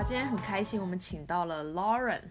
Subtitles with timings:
[0.00, 2.22] 哇，今天很开心，我们请到了 Lauren。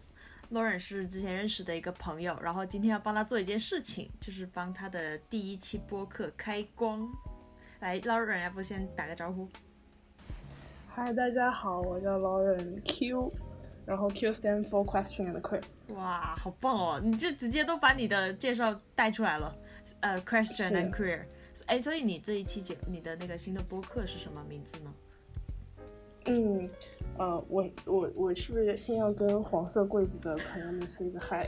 [0.52, 7.08] Lauren 是之前认识的一个朋友，然后今天要帮他做一件事情，就是帮他的第一期播客开光。
[7.80, 9.48] 来，Lauren，要不先打个招呼？
[10.90, 13.32] 嗨，大家好，我叫 Lauren Q，
[13.86, 15.62] 然后 Q stand for question and queer。
[15.90, 17.00] 哇，好棒哦！
[17.00, 19.56] 你就直接都把你的介绍带出来了，
[20.00, 21.24] 呃，question and queer。
[21.68, 24.92] 哎，所以你这一期节你的那个新的播客是什么名字呢？
[26.26, 26.70] 嗯，
[27.20, 31.46] 呃，我我我是不是先要跟黄色柜子的朋友们 say 个 hi？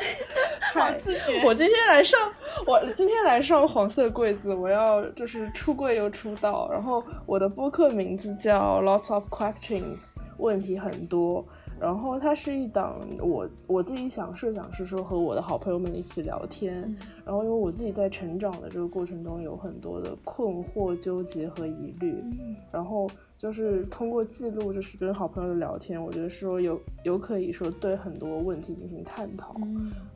[0.74, 1.42] 好自觉。
[1.42, 2.20] 我今天来上，
[2.66, 6.68] 我今天来上黄色柜子，我要就是出柜又出道。
[6.70, 11.42] 然后我的播客名字叫 Lots of Questions，问题很多。
[11.80, 16.94] 然后它是一档我我自己想设想是说和我的好朋友们一起聊天。
[17.24, 22.22] 然后因为我自己在成长的这个过程中有很多的困惑、纠结和疑虑。
[22.70, 23.08] 然后。
[23.36, 29.54] 就是通过记录，就是跟好朋友的聊天，我觉得说有有可以说对很多问题进行探讨，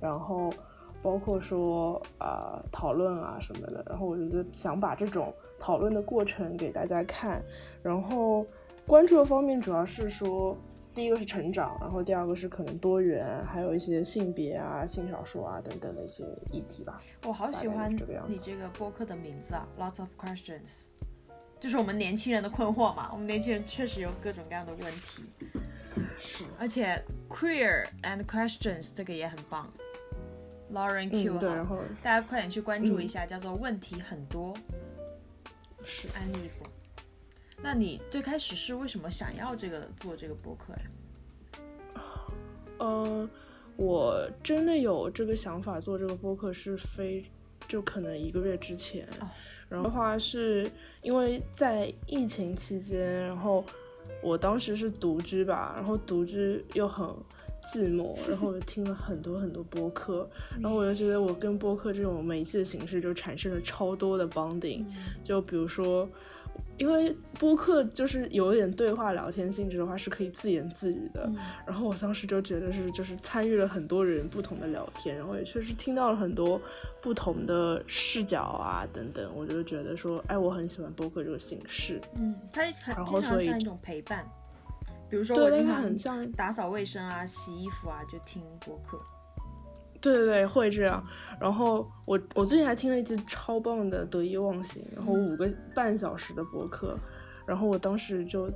[0.01, 0.51] 然后
[1.03, 7.43] 包括说啊讨论啊什么的，然后我觉得想把这种讨论的过程给大家看，
[7.83, 8.47] 然后
[8.87, 10.57] 关注的方面主要是说
[10.95, 16.99] 第一个是成长，然后第二个是可能多元，还有一些性别啊、性少数啊等等的一些议题吧。
[17.27, 17.91] 我好喜欢
[18.27, 20.87] 你这个播客的名字啊，Lots of Questions。
[21.61, 25.23] 就是我们年轻人的困惑嘛，我们年轻人确实有各种各样的问题，
[26.17, 29.71] 是而且 queer and questions 这个也很棒
[30.73, 34.55] ，Lauren Q 对，然后大家快点去关注一下，叫做问题很多，
[35.85, 36.67] 是安利不。
[37.63, 42.01] 那你最开始是为什么想要这个做这个播客呀？
[42.79, 43.29] 呃，
[43.77, 47.23] 我真的有这个想法做这个播客是非
[47.69, 49.07] 就可能一个月之前。
[49.71, 50.71] 然后的话，是
[51.01, 53.65] 因为在疫情期间，然后
[54.23, 57.07] 我当时是独居吧，然后独居又很
[57.73, 60.29] 寂寞，然后我就听了很多很多播客，
[60.61, 64.85] 然后我就觉得我跟播客这种媒介形式就产生了超多的 bonding，
[65.25, 66.07] 就比如说。
[66.81, 71.31] 因为播客就是有点对话聊天性质的话，是可以自言自语的。
[71.67, 76.59] 然后我当时就觉得是，就是参与了很多人不同的聊天，然后也确实听到了很多
[77.03, 79.31] 不同的视角啊等等。
[79.37, 82.01] 我就觉得说，哎，我很喜欢播客这个形式。
[82.17, 82.63] 嗯，它
[82.95, 84.27] 很经常像一种陪伴。
[85.11, 88.99] 比如说我经常很像打扫卫生啊、洗衣服啊，就听播客。
[90.01, 91.05] 对对对，会这样。
[91.41, 96.97] 然后我我最近还听了一集超棒的《得意忘形》，然后五个半小时的播客，
[97.47, 98.51] 然后我当时就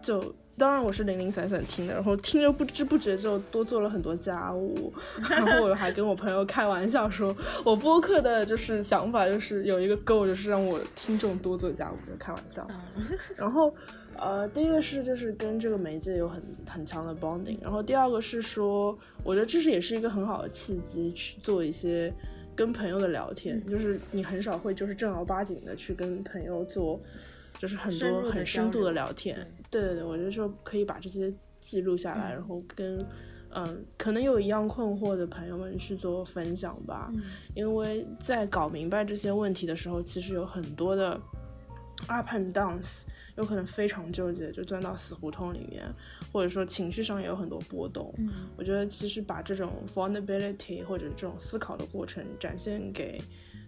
[0.00, 4.92] 就当然我是零零散散听的，然后听着不知不觉就多做了很多家务，
[5.28, 12.66] 然后我还跟我朋友开玩笑说，我播客的就是想法就是有一个 goal，就是让我听众多做家务，就开玩笑。
[13.36, 13.74] 然后。
[14.18, 22.12] 呃，第一个是就是跟这个媒介有很很强的 bonding，然后第二个是说，我觉得这是也是一个很好的契机去做一些
[22.54, 27.00] 跟朋友的聊天，就是你很少会就是正儿八经的去跟朋友做，
[27.58, 29.36] 就是很多很深度的聊天。
[29.70, 33.04] 对对对，我觉得说可以把这些记录下来，然后跟
[33.50, 37.12] 嗯可能有一样困惑的朋友们去做分享吧，
[37.54, 41.20] 因为在搞明白这些问题的时候，其实有很多的
[42.06, 43.02] up and downs。
[43.36, 45.84] 有可能非常纠结，就钻到死胡同里面，
[46.32, 48.12] 或者说情绪上也有很多波动。
[48.18, 53.20] 嗯，我觉得其实把这种 vulnerability 或者这种思考的过程展现给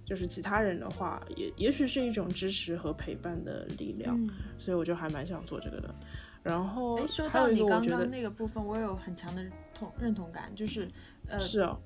[0.07, 4.19] 就是其他人的话，也也许是一种支持和陪伴的力量。
[4.59, 5.95] 所以我就还蛮想做这个的。
[6.43, 10.89] 然后，说到你刚刚那个部分，我有很强的同认同感，就是
[11.27, 11.79] 呃，是啊，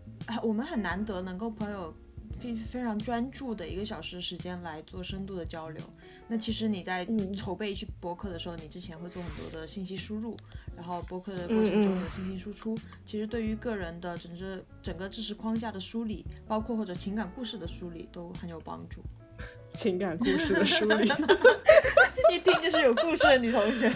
[0.43, 1.93] 我们很难得能够朋友。
[2.41, 5.83] 非非常专注的一个小时时间来做深度的交流。
[6.29, 7.07] 那其实你在
[7.37, 10.37] 筹备去播客的时候，你之前会做很多的信息输入，
[10.75, 19.03] 然后播客的过程中的信息输出，其实对于个人的整个整个知识框架的梳理，包括或者情感故事的梳理都很有帮助。
[19.75, 21.09] 情感故事的梳理，
[22.33, 23.91] 一听就是有故事的女同学。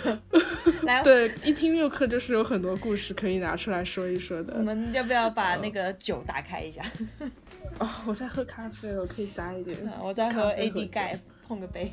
[0.82, 4.54] 来， 对，一听六课就是有很多故事可以拿出来说一说的。
[4.56, 6.82] 我们要不要把那个酒打开一下？
[7.78, 9.76] 哦，我在喝咖啡，我可以加一点。
[10.02, 11.92] 我在喝 AD 钙，碰个杯。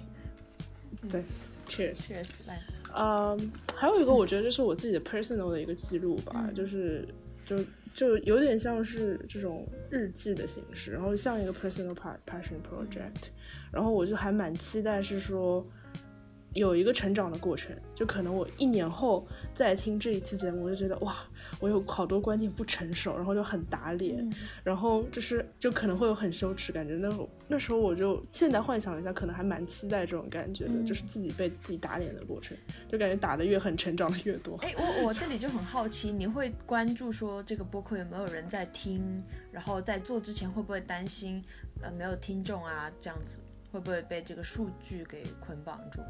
[1.09, 1.24] 对
[1.68, 2.62] ，Cheers，Cheers，来。
[2.95, 7.06] 嗯，还有一个，我觉得这是我自己的 personal 的一个记录吧，就是
[7.45, 7.57] 就
[7.94, 13.30] 就有点像是这种日记的形式，然后像一个 personal passion project，
[13.71, 15.65] 然后我就还蛮期待是说，
[16.53, 21.18] 有一个成长的过程，就可能我一年后再听这一期节目，我就觉得哇，
[21.63, 24.30] 我有好多观念不成熟，然后就很打脸，
[24.65, 26.95] 然后就是就可能会有很羞耻感觉。
[26.95, 27.10] 那
[27.48, 32.57] 那时候我就现在幻想一下，可能还蛮期待这种感觉的，就是自己被自己打脸的过程，
[32.89, 34.57] 就感觉打的越狠，成长的越多。
[34.57, 41.42] 哎，我我这里就很好奇，你会关注说这个播客有没有人在听，然后在做之前会不会担心
[41.81, 43.39] 呃没有听众啊这样子，
[43.71, 46.01] 会不会被这个数据给捆绑住？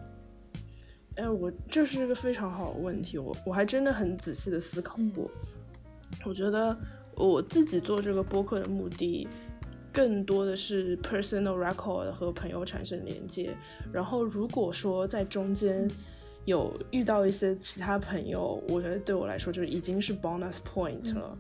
[1.16, 5.30] 哎，我这是一个非常好的问题，我我还真的很仔细的思考过。
[6.26, 6.76] 我觉得
[7.16, 9.28] 我自己做这个播客的目的，
[9.92, 13.56] 更多的是 personal record 和朋友产生连接。
[13.92, 15.90] 然后如果说在中间
[16.46, 21.38] 有遇到一些其他朋友，我觉得对我来说就已经是 bonus point 了。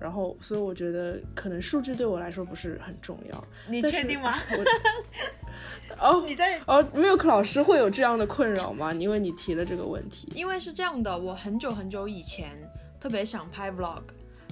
[0.00, 3.44] 然后，所以我觉得可能数据对我来说不是很重要。
[3.68, 4.34] 你确定吗？
[6.00, 8.92] 哦，你在哦，Milk 老师会有这样的困扰吗？
[8.94, 10.26] 因为你提了这个问题。
[10.34, 12.50] 因为是这样的，我很久很久以前
[12.98, 14.02] 特别想拍 Vlog，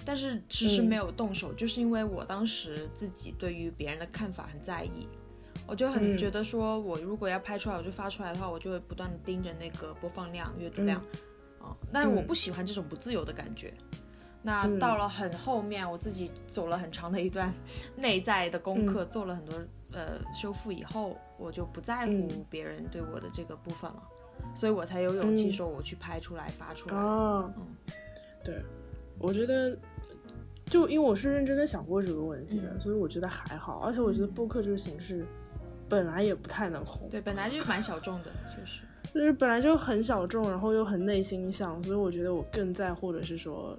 [0.04, 5.08] 但是迟迟没有动手，就是因为我当时自己对于别人的看法很在意，
[5.66, 11.00] 我就很觉得说，我如果要拍出来，我就发出来的话，我就会不断的盯着那个播放量、阅读量，
[11.60, 13.72] 啊，但是我不喜欢这种不自由的感觉。
[14.40, 17.52] 那到了很后面，我自己走了很长的一段
[17.96, 19.54] 内在的功课，做了很多
[19.92, 24.02] 呃修复以后，我就不在乎别人对我的这个部分了，
[24.54, 26.96] 所以我才有勇气说我去拍出来发出来。
[26.96, 27.52] 嗯，
[28.44, 28.62] 对，
[29.18, 29.76] 我觉得
[30.66, 35.26] 就因为我是认真的想过这个问题的，所以我觉得还好，而且我觉得播客这个形式
[35.88, 38.82] 本来也不太能红，对，本来就蛮小众的，确实，
[39.12, 43.76] 就是本来就很小众，然后又很内心向，所以我觉得我更在乎的是说。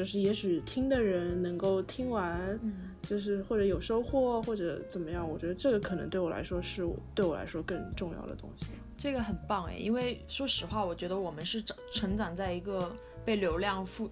[0.00, 2.58] 就是也许听的人能够听完，
[3.02, 8.64] 就是或者有收获或者怎么样，我觉得这个可能对我来说是对我来说更重要的东西。
[8.96, 12.90] 这个很棒哎，因为说实话，我觉得我们是长成长在一个
[13.26, 14.10] 被流量赋、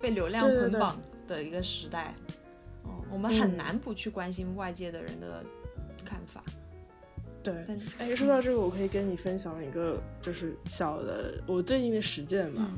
[0.00, 2.12] 被流量捆绑的一个时代，
[2.82, 5.44] 哦，我们很难不去关心外界的人的
[6.04, 6.42] 看法。
[7.40, 7.54] 对，
[8.00, 12.68] 哎，说到这个，我可以跟你分享一个就是小的我最近的实践吧。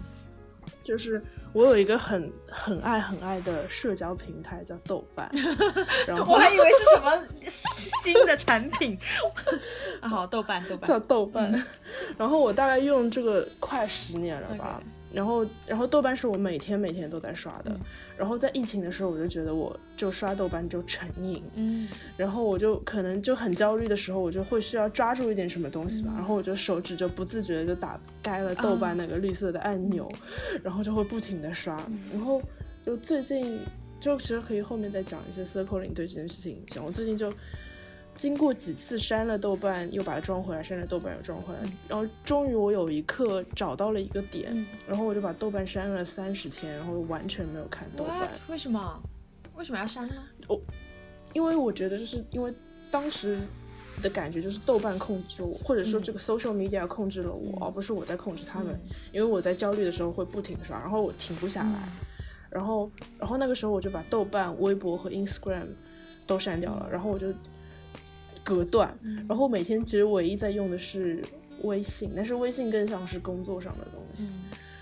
[0.84, 5.31] 就是我有一个很 很爱很爱的社交平台叫豆瓣，
[6.06, 7.12] 然后我还以为是什么
[7.49, 8.99] 新的产品。
[10.00, 10.88] 啊，好豆瓣豆瓣。
[10.88, 11.52] 叫豆瓣，
[12.17, 14.81] 然后我大概用这个快十年了吧。
[15.12, 17.75] 然后，然后豆瓣是我每天每天都在刷的。
[18.17, 21.43] 然后在疫情的时候，我就觉得我就刷豆瓣就成瘾。
[21.55, 21.88] 嗯。
[22.17, 26.12] 然后我就可能就很焦虑的时候，我就会需要抓住一点什么东西吧。
[26.14, 30.09] 然后我就手指就不自觉的就打开了豆瓣那个绿色的按钮，
[30.62, 31.76] 然后就会不停的刷。
[32.12, 32.41] 然后
[32.85, 33.61] 就最近
[34.00, 36.85] 就其实可以后面再讲一些 circling 对这件事情影响。
[36.85, 37.32] 我最近就。
[38.14, 44.55] 经过几次删了豆瓣，又把它装回来，删了豆瓣又装回来，然后终于我有一刻找到了一个点，
[44.87, 48.31] 然后我就把豆瓣删了三十天，然后完全没有看豆瓣。
[48.49, 49.03] 为什么？
[49.56, 50.14] 为什么要删呢？
[50.47, 50.61] 我，
[51.32, 52.53] 因为我觉得就是因为
[52.91, 53.41] 当时
[54.03, 58.79] 的感觉就是豆瓣控制我，或者说这个 social media 控制了我，而不是我在控制他们。
[59.11, 61.88] 因为我在焦虑的时候会不停刷，然后我停不下来，
[62.50, 65.67] 然后然后那个时候我就把豆瓣、微博和 Instagram
[66.26, 67.26] 都删掉了，然后我就。
[68.44, 68.97] 隔断，
[69.29, 71.23] 然后每天其实唯一在用的是
[71.62, 74.35] 微信，但是微信更像是工作上的东西。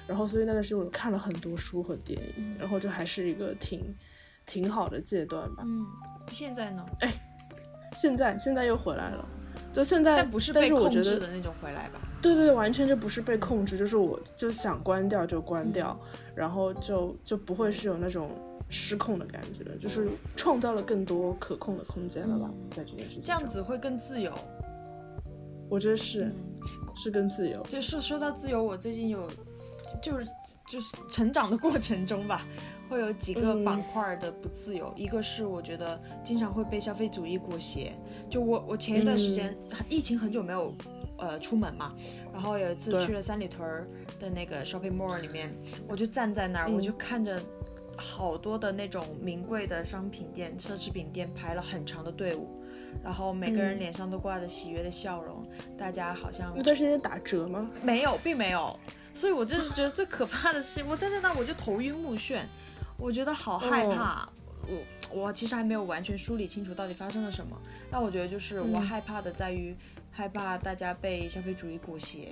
[0.07, 3.95] 然后所以那段时间我看了很多书和电影，然后就还是一个挺
[4.45, 5.63] 挺好的阶段吧。
[5.65, 5.87] 嗯，
[6.31, 6.85] 现在呢？
[7.01, 7.13] 哎，
[7.97, 9.29] 现在现在又回来了，
[9.73, 12.01] 就现在，但不是被控制的那种回来吧？
[12.21, 15.99] 对对，完全就不是被控制，就是我就想关掉就关掉，
[16.35, 18.31] 然后就就不会是有那种。
[18.71, 24.33] 失控的感觉，就是创造了更多可控的空间了吧，在这件事情这样子会更自由，
[25.69, 26.33] 我觉得是，
[26.95, 27.61] 是更自由。
[27.65, 29.29] 就是说到自由，我最近有，
[30.01, 30.27] 就是
[30.69, 32.47] 就是成长的过程中吧，
[32.89, 34.93] 会有几个板块的不自由。
[34.97, 37.93] 一个是我觉得经常会被消费主义裹挟，
[38.31, 39.57] 就我我前一段时间
[39.89, 40.73] 疫情很久没有
[41.19, 41.93] 呃出门嘛，
[42.33, 43.69] 然后有一次去了三里屯
[44.21, 45.53] 的那个 shopping mall 里面，
[45.89, 47.43] 我就站在那儿，我就看着。
[48.01, 52.49] 好多的那种名贵的商品店、奢侈品店排了很长的队伍，
[53.05, 55.47] 然后每个人脸上都挂着喜悦的笑容，
[55.79, 57.71] 大家好像那段时间打折吗？
[57.83, 58.77] 没有，并没有。
[59.13, 62.41] 所以我就是觉得最可怕的是，我站在那我就头晕目眩，
[62.97, 64.29] 我觉得好害怕。
[64.67, 69.75] 我我其实还没有完全梳理清楚到底发生了什么，但我觉得就是我害怕的在于
[70.11, 72.29] 害怕大家被消费主义裹挟，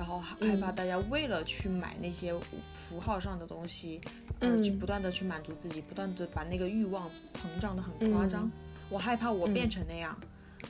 [0.00, 2.34] 然后害怕大家为了去买那些
[2.72, 4.00] 符号上的东西。
[4.40, 8.50] 嗯，去不断的去满足自己，不断的把那个欲望膨胀的很夸张。
[8.88, 10.18] 我害怕我变成那样，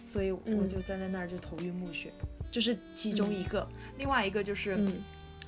[0.05, 2.09] 所以我就站在那儿就头晕目眩。
[2.51, 3.65] 这是其中一个。
[3.97, 4.77] 另外一个就是，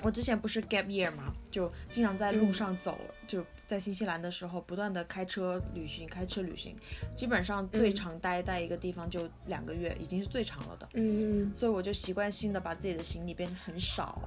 [0.03, 6.75] 我之前不是 gap year 嘛，就经常在路上走，就在新西兰的时候不断的开车旅行，开车旅行，
[7.15, 10.87] 基本上最长待在一个地方就两个月，已经是最长了的。
[10.93, 11.51] 嗯嗯。
[11.55, 14.21] 所以我就习惯性的把自己的行李变得很少，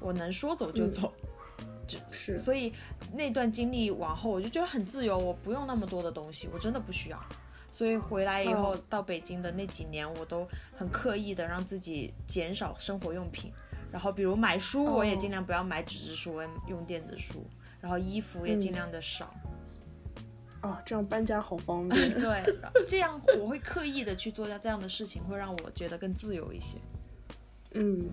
[0.00, 1.12] 我能说走就走。
[2.08, 2.72] 是，所以
[3.12, 7.20] 那段经历往后，我就觉得很自由，我不用那么多的东西，我真的不需要。
[7.72, 10.46] 所以回来以后到北京的那几年，我都
[10.76, 13.52] 很刻意的让自己减少生活用品，
[13.92, 17.44] 然后比如买书，我也尽量不要买纸质书，我用电子书，
[17.80, 19.34] 然后衣服也尽量的少。
[20.62, 22.10] 哦，这样搬家好方 便。
[22.20, 22.42] 对，
[22.86, 26.78] 这样我会刻意的去做这样的事情，会让我觉得更自由一些。
[27.72, 28.08] 嗯，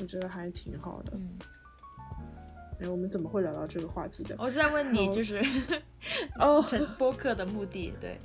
[0.00, 1.12] 我觉得还挺好的。
[1.14, 1.38] 嗯。
[2.80, 4.34] 哎，我们怎么会聊到这个话题的？
[4.38, 5.40] 我是在问你，就是
[6.40, 8.18] 哦，成播客的目的，对，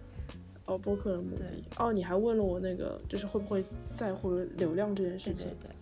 [0.65, 1.46] 哦，播客的目的，
[1.77, 5.50] 哦，你还问了我那个，就是会不会在乎流量这件事情？
[5.60, 5.75] 对对。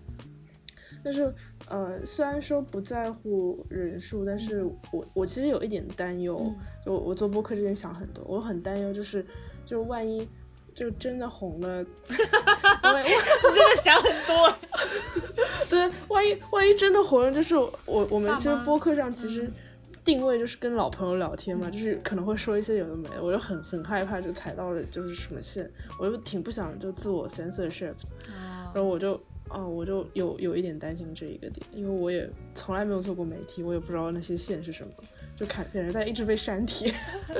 [1.08, 1.34] 但是，
[1.70, 4.62] 呃，虽然说不在乎人数，但是
[4.92, 6.54] 我我其实有一点担忧，
[6.86, 9.26] 就我做播客之前想很多，我很担忧，就是
[9.66, 10.28] 就万一。
[10.76, 11.78] 就真的红了，
[12.14, 14.56] 我我真的想很多。
[15.68, 19.50] 对，万一万一真的红了，就是我我们其实播客上其实
[20.06, 25.68] 定位就是跟老朋友聊天嘛，就是可能会说一些有的没的，我就很很害怕就踩到了就是什么线，
[26.00, 27.96] 我就挺不想就自我 censorship，
[28.72, 34.92] 然后我就啊我就有有一点担心这一个点，因为我也从来没有做过媒体，我也不知道那些线是什么。
[35.36, 36.92] 就看感觉在一直被删帖，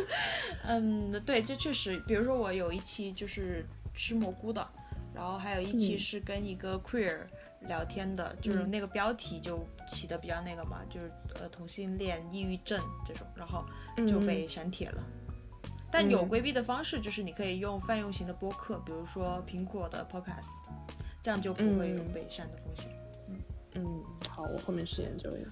[0.68, 4.68] 嗯，对，这确实，比如说我有一期就是吃蘑菇的，
[5.16, 7.18] 然后还有一期是跟一个 queer
[7.62, 13.66] 聊天的，就是那个标题就起的比较那个嘛，就是呃同性恋抑郁症这种，然后
[14.08, 15.04] 就被删帖了。
[15.92, 20.62] 但有规避的方式，就是你可以用泛用型的播客，比如说苹果的 Podcast，
[21.28, 22.90] 这样就不会有被删的风险。
[23.28, 23.36] 嗯
[23.76, 25.50] 嗯，好，我后面试研究一下。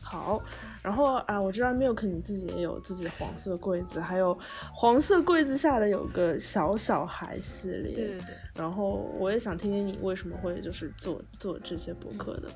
[0.00, 0.40] 好，
[0.84, 4.38] 然后啊，我知道 Milk 你自己也有自己的黄色柜子，还有
[4.72, 8.36] 黄色柜子下的有个小小孩系列，对对对。
[8.54, 12.48] 然后我也想听听你为什么会就是做做这些博客的。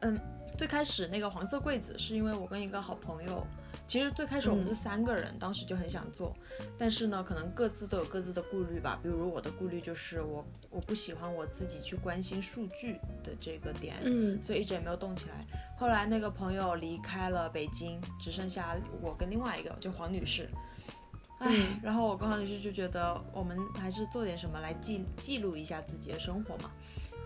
[0.00, 0.18] 嗯，
[0.56, 3.46] 最开始那个黄色柜子是因为我跟一个好朋友。
[3.86, 6.32] 其实最开始我们是三个人，当时就很想做，
[6.78, 8.98] 但是呢，可能各自都有各自的顾虑吧。
[9.02, 15.44] 比如我的顾虑就是我我不喜欢我自己去关心数据的这个点，嗯，所以一直也没有动起来。
[15.76, 20.48] 后来那个朋友离开了北京，只剩下我跟另外一个，就黄女士。
[21.38, 21.48] 唉，
[21.82, 26.70] 然后我跟黄女士就觉得我们还是做点什么来记记录一下自己的生活嘛，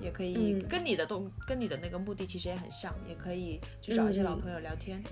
[0.01, 5.03] 也可以跟你的动跟你的那个目的其实也很像，也可以去找一些老朋友聊天。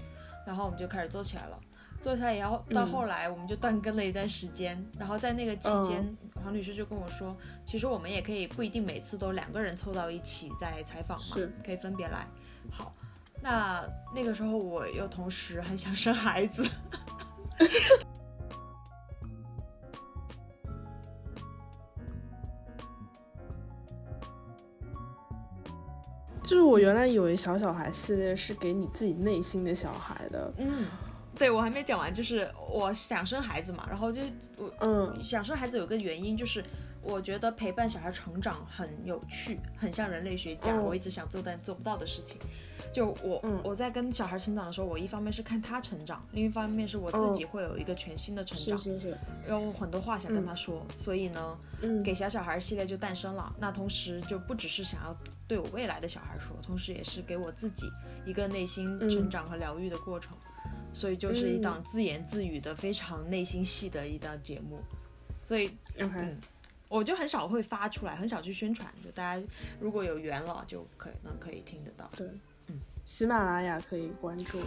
[0.47, 1.59] 然后我们就开始做起来了，
[2.01, 4.85] 做起来以后到后来我们就断更了一段时间。
[4.99, 12.27] 然后在那个期间，黄律师就跟我说，其实我们也可以不一定每次都两个人凑到一起在采访嘛，可以分别来。
[12.71, 12.93] 好，
[13.43, 13.85] 那
[14.15, 16.69] 那个时候我又同时很想生孩子，
[26.53, 30.85] 就是我原来以为小小孩系列是给你自己内心的小孩的，嗯，
[31.35, 34.21] 对我还没讲完，就是我想生孩子嘛，然后就
[34.59, 36.63] 我嗯想生孩子有个原因就是。
[37.05, 40.81] 我觉得陪伴小孩成长很有趣，很像人类学家。
[40.81, 42.41] 我一直想做但做不到的事情，
[42.93, 49.19] 就我我在跟小孩成长的时候，我一方面是看他成长，另一方面是我自己会有一个全新的成长，是是是，
[49.49, 51.59] 然后很多话想跟他说，所以呢，
[52.05, 53.55] 给小小孩系列就诞生了。
[53.59, 55.17] 那同时就不只是想要
[55.49, 57.87] 对我未来的小孩说，同时也是给我自己
[58.27, 60.37] 一个内心成长和疗愈的过程，
[60.93, 64.81] 所以就是一档自言自语的非常内心戏的一档节目，
[65.43, 66.39] 所以嗯。
[66.89, 68.87] 我就很少会发出来，很少去宣传。
[69.03, 69.43] 就大家
[69.81, 72.07] 如果有缘了，就可能可以听得到。
[72.15, 72.41] 对，嗯，
[73.05, 74.59] 喜马拉雅可以关注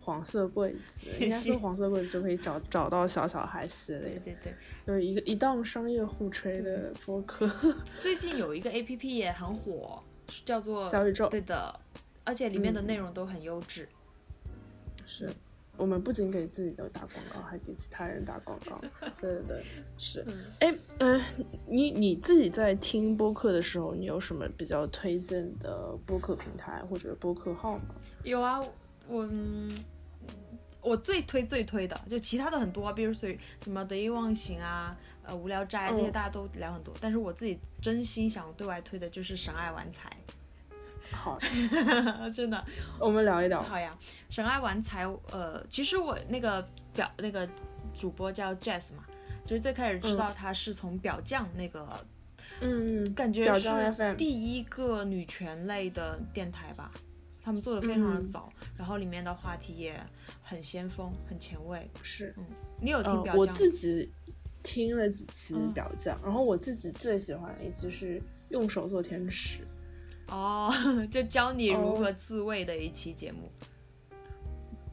[0.00, 4.18] 黄色柜子，应该是黄色柜子就可以找找到小小孩系列。
[4.18, 4.54] 对对对，
[4.86, 7.48] 就是一个一档商业互吹的播客。
[7.84, 10.02] 最近有一个 A P P 也很火，
[10.44, 11.28] 叫做小宇宙。
[11.28, 11.80] 对的，
[12.24, 13.88] 而且里面的内容都很优质。
[15.06, 15.30] 是。
[15.76, 18.80] 我们不仅给自己的打广告，还给其他人打广告。
[19.20, 19.64] 对对对，
[19.98, 20.24] 是。
[20.60, 21.20] 哎，嗯，
[21.66, 27.94] 你你自己在听播客的时候，你有什么比较推荐的播客平台或者播客号吗？
[28.22, 28.60] 有啊，
[29.08, 29.28] 我
[30.80, 33.28] 我最推最推的，就其他的很多，比如说
[33.62, 40.16] 什么得意忘形啊，呃，无聊斋这些大家都聊很多，但是我自己真心想对外推的就是神爱玩财。
[41.14, 41.38] 好，
[42.34, 42.64] 真的，
[42.98, 43.62] 我们聊一聊。
[43.62, 43.96] 好呀，
[44.28, 47.48] 神爱玩财，呃，其实我那个表那个
[47.98, 49.04] 主播叫 Jazz 嘛，
[49.46, 51.88] 就是最开始知道他是从表匠那个
[52.60, 56.90] 嗯，感觉是第一个女权类的电台吧。
[57.42, 60.00] 他们做的非常的早，然后里面的话题也
[60.42, 61.90] 很先锋、很前卫。
[62.02, 62.44] 是，嗯，
[62.80, 63.54] 你有听呃，我表彰？
[63.54, 64.10] 自己
[64.62, 68.18] 听了几期嗯表匠，然后我自己最喜欢的一期是
[68.48, 69.58] 用手做天使。
[70.28, 70.72] 哦，
[71.10, 73.50] 就教你如哦何自慰的一期节目，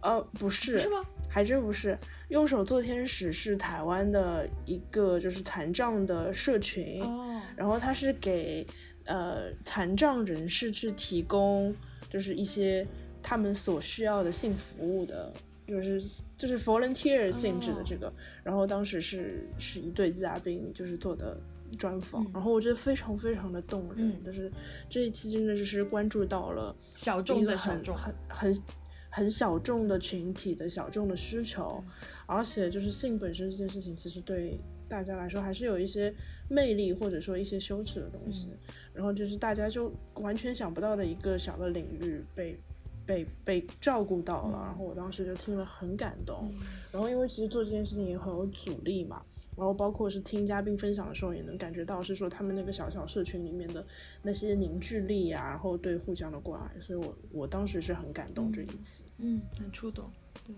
[0.01, 1.01] 呃，不是，是吗？
[1.29, 1.97] 还真不是。
[2.29, 8.65] 用手做天使是台湾的一个就是残障的社群，哦，然后它是给
[9.05, 11.75] 呃残障人士去提供
[12.09, 12.87] 就是一些
[13.21, 15.33] 他们所需要的性服务的，
[15.67, 16.01] 就是
[16.37, 18.11] 就是 volunteer 性质的这个。
[18.43, 21.37] 然后当时是是一对嘉宾就是做的
[21.77, 22.31] 专访，嗯。
[22.33, 24.23] 然后我觉得非常非常的动人，嗯。
[24.23, 24.51] 就是
[24.89, 28.63] 这一期真的就是关注到了小众的小众，很很
[29.09, 31.83] 很小众的群体的小众的需求，
[32.25, 36.13] 而且就是性本身这件事情，其实对大家来说还是有一些
[36.49, 38.47] 魅力或者说一些羞耻的东西，
[38.93, 42.59] 然后就是大家就完全想不到的一个小的领域被。
[43.03, 46.53] 被被照顾到了，然后我当时就听了很感动，
[46.91, 49.21] 然后因为其实做这件事情也很有阻力嘛，
[49.57, 53.85] 然后包括是听嘉宾分享的时候，也能感觉到是说他们那个小小社群里面的
[54.23, 59.03] 那些凝聚力啊，然后对互相的关爱，所以我我当时是很感动这一期。
[59.17, 60.09] 嗯，很触动，
[60.45, 60.55] 对，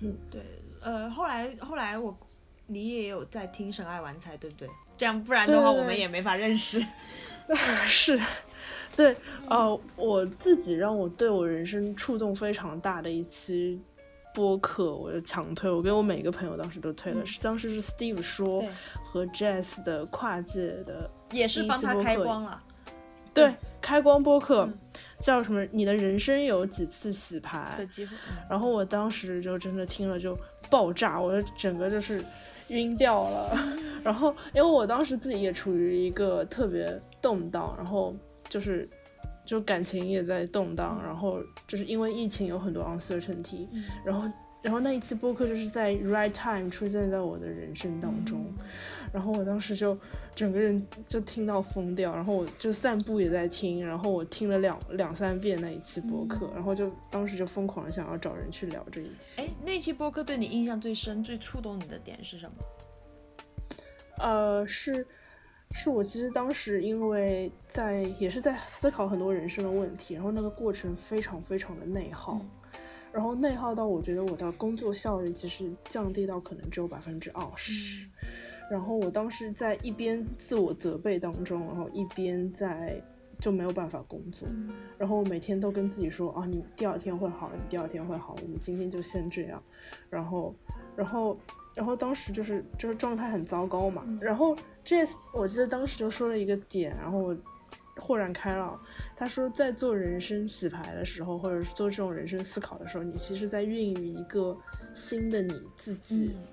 [0.00, 0.42] 嗯，对，
[0.80, 2.16] 呃，后来后来我
[2.66, 4.68] 你也有在听《神爱玩财》，对不对？
[4.96, 6.84] 这样不然的话我们也没法认识。
[7.86, 8.18] 是，
[8.96, 9.14] 对，
[9.48, 13.80] 呃，我自己让我对我人生触动非常大的一期
[14.34, 18.64] 播客，我就强推，我给我每个朋友当时都推了，嗯是当时是 Steve 说
[19.04, 22.60] 和 Jazz 的跨界的也是帮他开光了。
[23.32, 24.78] 对开光播客，嗯
[25.20, 25.66] 叫什么？
[25.72, 27.74] 你的人生有几次洗牌？
[27.78, 30.36] 的机会，嗯然后我当时就真的听了就
[30.68, 32.22] 爆炸，我就整个就是
[32.68, 33.58] 晕掉了。
[34.04, 38.14] 然后因为我当时自己也处于一个特别动荡，然后
[38.48, 38.88] 就是
[39.44, 44.30] 就感情也在动荡，然后就是因为疫情有很多 uncertainty，嗯然后
[44.62, 48.44] 然后那一期播客就是在 right time 出现在我的人生当中。
[49.12, 49.96] 然后我当时就
[50.34, 59.40] 整个人就听到疯掉，然后我就散步也在听，然后我听了两两三遍那一期播客，然后就当时就疯狂的想要找人去聊这一期。
[59.40, 62.56] 哎，那期播客对你印象最深、最触动你的点是什么？
[64.18, 65.06] 呃，是
[65.74, 72.50] 是我其实当时因为在也是在思考很多人生的问题，然后那个过程非常非常的内耗，嗯。
[73.12, 78.08] 然后内耗到我觉得我的工作效率其实降低到可能只有百分之二十。
[78.70, 82.98] 然后我当时在一边自我责备当中，然后一边在
[83.38, 84.48] 就没有办法工作，
[84.96, 89.62] 然后每天都跟自己说啊，你第二天会好，你第二天会好，我们今天就先这样，
[90.08, 90.54] 然后，
[90.96, 91.38] 然后，
[91.74, 97.36] 然后当时就是就是状态很糟糕嘛，然后这我记得当时就说了一个点，然后我
[97.96, 98.80] 豁然开朗，
[99.16, 104.56] 他说在做人生洗牌的时候，或者是做这种人生思考的时候，你其实在孕育一个
[104.92, 106.34] 新的你自己。
[106.34, 106.44] 嗯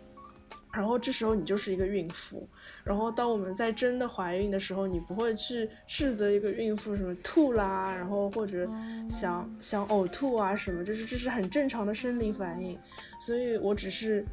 [0.73, 2.47] 然后这时候你就是一个孕妇，
[2.85, 8.65] 然后当我们在真的怀孕的时候，你不会去斥责一个孕妇什么吐啦，然后或者
[9.09, 12.79] 想、想呕吐啊什么，就是这是很正常的生理反应。
[13.19, 14.25] 所以我只是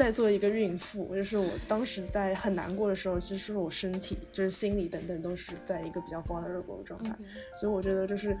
[0.00, 7.14] 在做一个孕妇，就是我当时在很难过的时候，其实我身体就是心理等等都是在一个比较 vulnerable 的状态。
[7.60, 8.36] 所以我觉得就是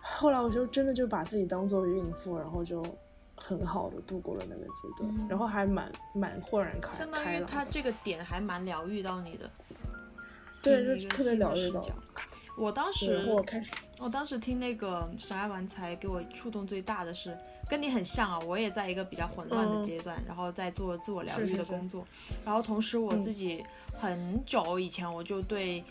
[0.00, 2.82] 后来我就真的就把自己当做孕妇，然后就。
[3.34, 7.44] 很好的度过了那个阶段，然后还蛮蛮豁然开相当于。
[7.44, 9.50] 他这个点还蛮疗愈到你的，
[10.62, 11.84] 对，就特别疗愈到。
[12.56, 17.36] 我当时我开始我当时听那个《傻爱玩才》，给我触动最大的是，
[17.68, 19.84] 跟你很像啊，我也在一个比较混乱的嗯。
[19.84, 21.58] 阶段，然后在做自我疗愈是是是。
[21.58, 22.06] 的工作，
[22.44, 23.20] 然后同时我嗯。
[23.20, 25.82] 自己很久以前我就对。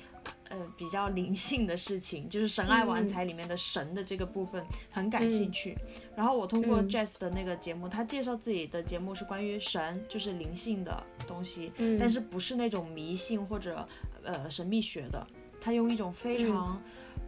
[0.49, 5.75] 呃，比较灵性的事情，就是《神爱玩财》里面的神的这个部分很感兴趣。
[6.15, 11.97] 然后我通过 Jess 的那个节目，他介绍自己的节目是关于神，就是灵性的东西，嗯。
[11.97, 13.87] 但是不是那种迷信或者
[14.23, 15.25] 呃神秘学的，
[15.59, 16.79] 他用一种非常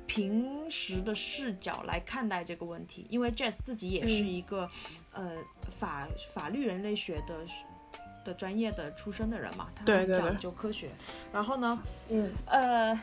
[0.08, 3.08] 平时的视角来看待这个问题。
[3.10, 4.70] 因为 Jess 自己也是嗯一个、
[5.12, 5.32] 呃
[5.78, 7.40] 法法律人类学的
[8.24, 10.90] 的专业的出身的人嘛，他很讲对对对究科学。
[11.32, 13.00] 然后呢，嗯呃，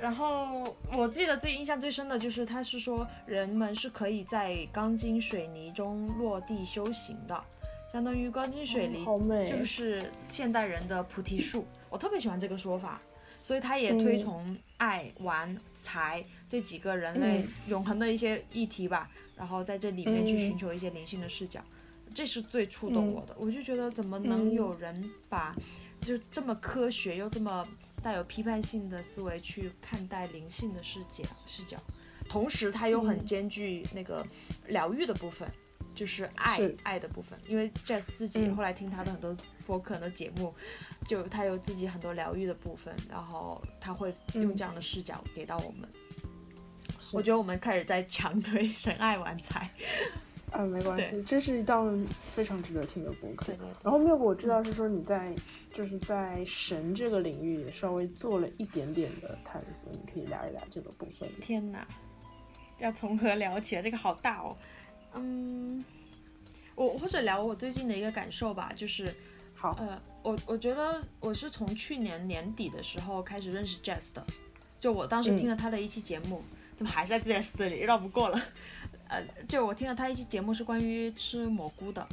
[0.00, 7.42] 然后我记得最印象最深的就是，他是说人们是可以在钢筋水泥中落地修行的，
[7.90, 9.04] 相当于钢筋水泥
[9.48, 11.66] 就是现代人的菩提树。
[11.88, 13.00] 我特别喜欢这个说法，
[13.48, 17.48] 所以他也推崇爱、玩、财这几个人类嗯。
[17.66, 21.64] 永恒的一些议题吧，然后在这里面去嗯寻求一些灵性的视角。
[22.12, 24.52] 这是最触动嗯我的，我就觉得怎么能嗯。
[24.52, 25.56] 有人把
[26.02, 27.66] 就这么科学又这么
[28.02, 31.78] 带有批判性的思维去看待灵性的视角视角，
[32.28, 34.22] 同时他又很兼具那个
[34.66, 35.50] 疗愈的部分，
[35.94, 37.38] 就是爱爱的部分。
[37.48, 39.34] 因为 Jazz 自己后来听他的很多
[39.68, 40.54] 播客的节目，
[41.06, 45.86] 就他有自己很多疗愈的部分，然后他会用这样的视角给到我们。
[47.12, 49.70] 我觉得我们开始在强推 仁爱玩财。
[50.52, 53.52] 嗯，没关系，这是一档非常值得听的播客。
[53.84, 55.34] 然后妙果我知道是说你在
[55.70, 61.28] 就是在神这个领域也稍微做了一点点的探索，你可以聊一聊这个部分。
[61.38, 61.86] 天哪，
[62.78, 63.82] 要从何聊起啊？
[63.82, 64.56] 这个好大哦。
[65.16, 65.84] 嗯，
[66.74, 69.14] 我或者聊我最近的一个感受吧，就是
[69.60, 74.24] 好，呃，我我觉得我是从去年年底的时候开始认识 Jazz 的，
[74.78, 76.44] 就我当时听了他的一期节目，
[76.76, 78.40] 怎么还是在 Jazz 这里绕不过了。
[79.08, 82.06] 呃，就我听了他一期节目是关于吃蘑菇的，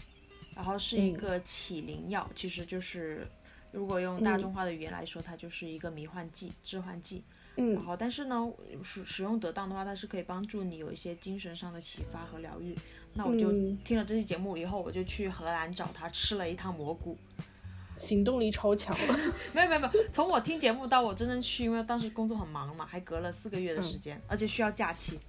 [0.56, 3.28] 然后是一个起灵药，其实就是
[3.72, 7.24] 如果用大众化的语言来说，它就是一个迷幻剂、致幻剂。
[7.58, 8.52] 嗯，然后但是呢，
[8.84, 12.76] 使使用得当的话，它是可以帮助你有一些精神上的启发和疗愈。
[13.15, 13.51] 那我就
[13.84, 17.17] 听了这期节目以后，我就去荷兰找他吃了一趟蘑菇，
[17.95, 18.95] 行动力超强。
[19.54, 25.19] 没有没有没有，从我听节目到我真正去，因为当时工作很忙嘛，还隔了四个月的时间，而且需要假期。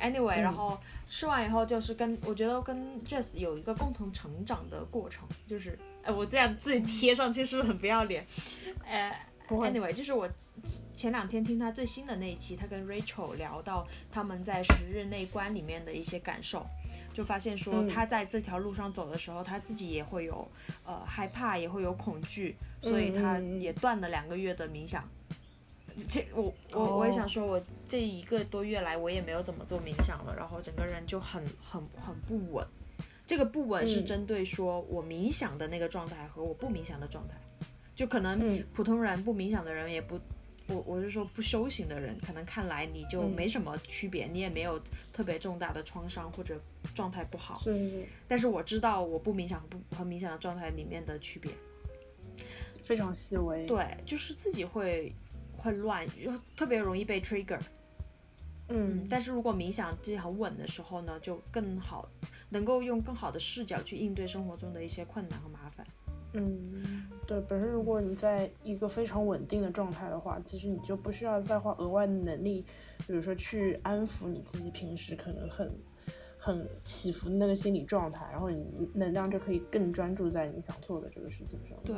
[0.00, 8.26] Anyway，然后吃完以后就是跟我觉得跟 Jess 有一个共同成长的过程，就是哎，我这样自己贴上去是不是很不要脸？
[8.86, 9.14] 呃
[9.48, 10.26] ，Anyway，就是我
[10.96, 16.66] 前两天听他最新的那一期，他跟 Rachel 聊到他们在十日内观里面的一些感受，
[17.12, 20.46] 就发现说他在这条路上走的时候，他自己也会有
[20.84, 25.08] 呃害怕，也会有恐惧，所以他也断了两个月的冥想。
[26.08, 32.66] 这我我我也想说，我这一个多月来我也没有怎么做冥想了，然后整个人就很很很不稳。
[33.26, 37.34] 这个不稳是针对说我冥想的那个状态和我不冥想的状态，
[37.94, 40.18] 就可能普通人不冥想的人也不，
[40.72, 44.80] 我我是说不修行的人，可能看来你就没什么区别，你也没有
[45.12, 46.60] 特别重大的创伤或者
[46.94, 47.58] 状态不好。
[47.58, 48.04] 是。
[48.26, 51.52] 但是我知道我不冥想不和冥想的状态里面的区别，
[52.82, 53.66] 非常细微。
[53.66, 55.12] 对，就是自己会。
[55.54, 57.60] 会乱，又特别容易被 trigger，
[58.66, 62.08] 嗯，但是如果冥想自己很稳的时候呢，就更好，
[62.48, 65.86] 能够用更好的视角去应对生活中的一些困难和麻烦。
[66.34, 72.64] 嗯，对，本身如果你在一个非常稳定的状态的话，其实你就不需要再花额外的能力，
[73.06, 75.70] 比如说去安抚你自己平时可能很
[76.38, 81.78] 很起伏的那个心理状态，然后你能量就可以更专注在你想做的这个事情上。
[81.84, 81.96] 对，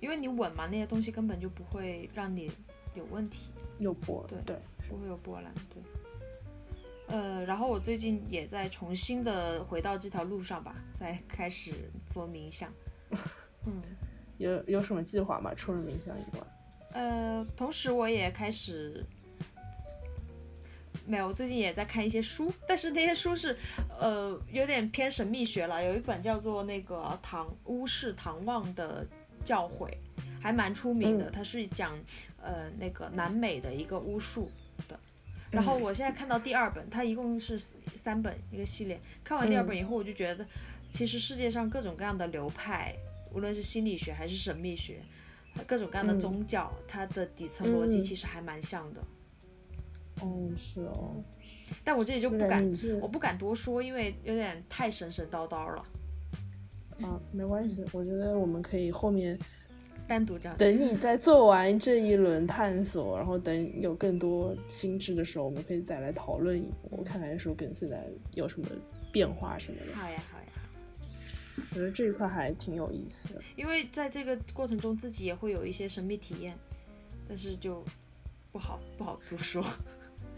[0.00, 2.50] 因为你稳嘛，那些东西根本就不会让你。
[2.96, 4.56] 有问题，有波，对对，
[4.88, 5.80] 不会有波澜，对。
[7.06, 11.70] 呃，然后我最近也在重新的回到这条路上吧，在开始
[12.12, 12.68] 做冥想。
[13.66, 13.82] 嗯，
[14.38, 15.52] 有有什么计划吗？
[15.54, 16.40] 除了冥想以外？
[16.92, 19.04] 呃，同时我也开始，
[21.06, 23.56] 没有，我最近也在看一些书，但是那些书是
[23.98, 25.82] 呃有点偏神秘学了。
[25.84, 29.06] 有一本叫做那个唐巫氏唐望的
[29.44, 29.88] 教诲。
[30.42, 31.92] 还蛮出名的，它是讲
[32.42, 34.50] 呃那个南美的一个巫术
[34.88, 34.98] 的。
[35.50, 38.98] 然后我现在看到第二本，它一共是三本一个系列。
[39.22, 40.46] 看完第二本以后，我就觉得
[40.90, 42.94] 其实世界上各种各样的流派，
[43.32, 45.00] 无论是心理学还是神秘学，
[45.66, 49.00] 各种各样的宗教，它的底层逻辑其实还蛮像的。
[50.20, 51.14] 哦，是哦。
[51.84, 55.84] 但我这里就不敢，我不敢多说，因为有点太神神叨叨了。
[57.00, 59.38] 啊，没关系，我觉得我们可以后面。
[60.08, 68.66] 单独讲，等你 在做完这一轮探索，然后等有更多心智的时候，我们可以再来讨论一波，看看说跟现在有什么
[69.12, 69.94] 变化什么的。
[69.94, 70.44] 好呀，好呀。
[71.56, 76.56] 我觉得这一块还挺有意思的，因为在这个过程中自己也会有一些神秘体验，
[77.28, 77.84] 但是就
[78.52, 79.64] 不好不好多说。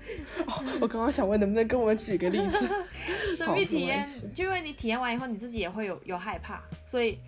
[0.81, 2.69] 我刚刚想问，能不能跟我举个例子？
[3.37, 7.19] 神秘体验，就因为你体验完以后，你自己也会有有害怕，所以。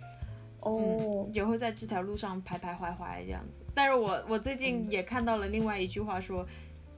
[0.61, 6.43] 哦，也会在这条路上徘徊徘徊这样子，但是我我最近也看到了另外一句话说，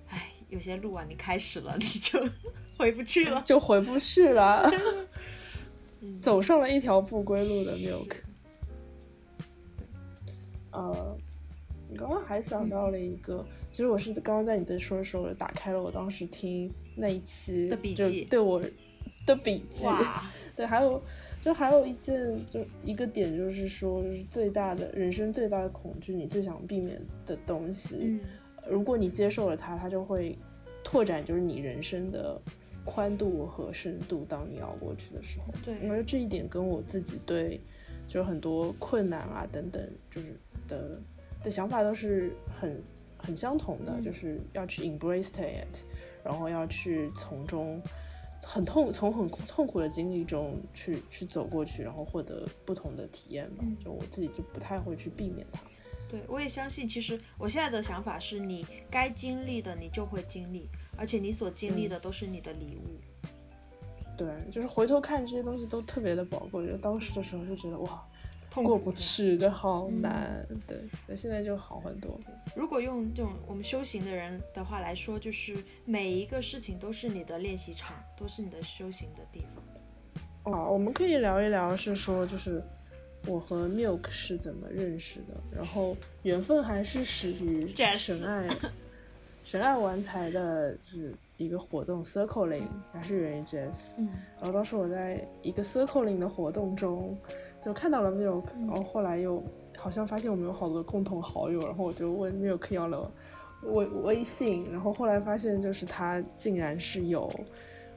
[0.08, 2.26] 哎，有些路啊，你开始了你 就
[2.78, 4.72] 回不去了，就回不去了，
[6.22, 8.12] 走上了一条不归路的 milk。
[10.72, 11.18] 呃，
[11.90, 18.62] 你刚刚还想到了一个，其实我是刚刚在你在说的时候打开了我当时听那一期的笔记，对我
[19.26, 19.86] 的笔记，
[20.56, 21.02] 对，还有。
[21.40, 28.20] 就还有一件，就一个点，就是说，就是最大的人生最大的恐惧，你最想避免的东西，
[28.70, 30.38] 如果你接受了它，它就会
[30.84, 32.42] 拓展，就是你人生的
[32.88, 34.26] 宽度和深度。
[34.30, 37.60] 当你熬过去的时候，对，我觉得这一点跟我自己对，
[38.08, 41.02] 就是很多困难啊等等，就是的
[41.44, 42.82] 的想法都是很
[43.18, 45.68] 很相同的，就是要去 embrace it，
[46.24, 47.82] 然后要去从中
[48.42, 53.66] 很痛从很痛苦的经历中去去走过去，然后获得不同的体验嘛。
[53.84, 55.62] 就我自己就不太会去避免它。
[56.10, 63.00] 对，我也相信，其实我现在的想法是你该经历的你就会经历，而且你所经历的都是你的礼物。
[64.18, 66.66] 对，就是回头看这些东西都特别的宝贵。
[66.66, 68.04] 就当时的时候就觉得哇，
[68.50, 70.44] 过不去，这好难。
[70.66, 72.20] 对，那现在就好很多。
[72.56, 80.52] 如果用这种我们修行的人的话来说，就是每一个事情都是你的练习场，都是你的修行的地方。
[80.52, 82.64] 哦，我们可以聊一聊，是说就是
[83.28, 88.48] 我和 Milk 是怎么认识的，然后缘分还是始于神爱，
[89.48, 91.14] 神爱玩财的是。
[91.38, 97.16] 一个活动 circling 还是源于 jazz，嗯，然后当时我在一个 circling 的活动中
[97.64, 99.42] 就看到了 milk，然后后来又
[99.78, 103.12] 好像发现我们有好多共同好友，然后我就问 milk 要了
[103.66, 107.30] 微微信，然后后来发现就是他竟然是有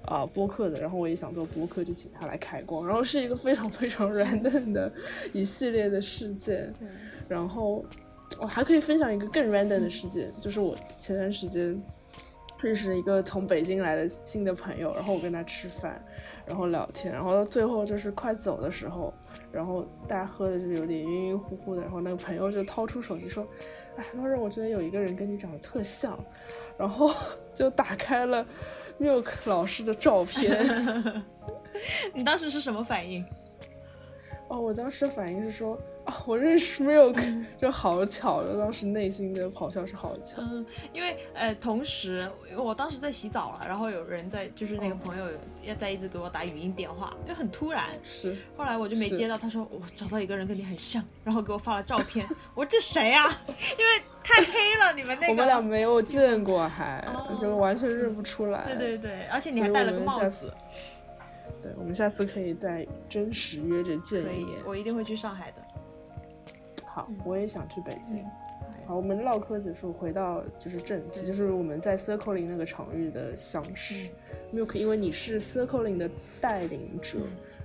[0.05, 4.93] 啊播客的，然后我也想做播客，就请他来开光，然后是一个非常非常 random 的
[5.33, 6.71] 一系列的事件，
[7.27, 7.83] 然后
[8.39, 11.81] 我还可以分享一个更 random 的事件，就是我前段时间。
[12.63, 15.99] 认识一个从北京来的新的朋友，然后我跟他吃饭，
[16.45, 19.15] 然后聊天，然后到最后就是快走的时候，
[19.51, 23.49] 然后大家喝的就有点晕晕乎乎的，然后那个朋友就掏出手机说
[23.97, 26.23] ：“哎，老人，我觉得有一个人跟你长得特像。”
[26.77, 27.11] 然后
[27.55, 28.47] 就打开了
[29.01, 30.63] Milk 老师的照片。
[32.13, 33.25] 你当时是什么反应？
[34.49, 35.81] 哦，我当时反应是说。
[36.27, 40.37] 我认识 Milk 就好巧，就当时内心的咆哮是好巧。
[40.39, 45.27] 嗯，因为呃，同时我当时在洗澡了，然后有人在，就是那个朋友
[45.63, 47.87] 要在一直给我打语音电话，因为很突然。
[48.05, 48.37] 是。
[48.57, 52.27] 后来我就没接到，他说我找到一个人跟你很像，然后给我发了照片。
[52.55, 53.27] 我说这谁啊？
[53.79, 55.33] 因为太黑了，你们那个。
[55.33, 57.07] 我们俩没有见过，还
[57.41, 58.65] 就完全认不出来。
[58.65, 60.53] 对对对，而且你还戴了个帽子。
[61.63, 64.59] 对，我们下次可以再真实约着见一面。
[64.65, 65.63] 我一定会去上海的。
[66.93, 68.25] 好，我也想去北京。
[68.87, 74.09] 好，我们唠嗑结束，回到就是正题，就是我们在 Circling 那个场域的相识。
[74.53, 77.19] Milk，因为你是 Circling 的带领者，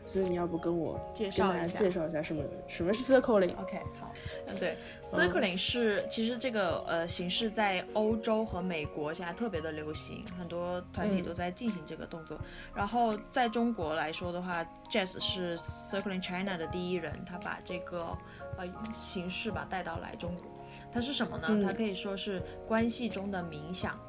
[0.05, 4.13] 所以你要不跟我介绍一下，介绍一下什么什么是 Circling？OK，好，
[4.45, 12.37] 嗯，对，Circling 是其实这个呃形式在欧洲和美国现在特别的流行，很多团体都在进行这个动作。
[12.75, 15.57] 然后在中国来说的话，Jazz 是
[15.89, 18.15] Circling China 的第一人，他把这个。
[18.57, 20.45] 呃，形式吧带到来中国，
[20.91, 21.61] 它是什么呢？
[21.61, 23.99] 它可以说是关系中的冥想，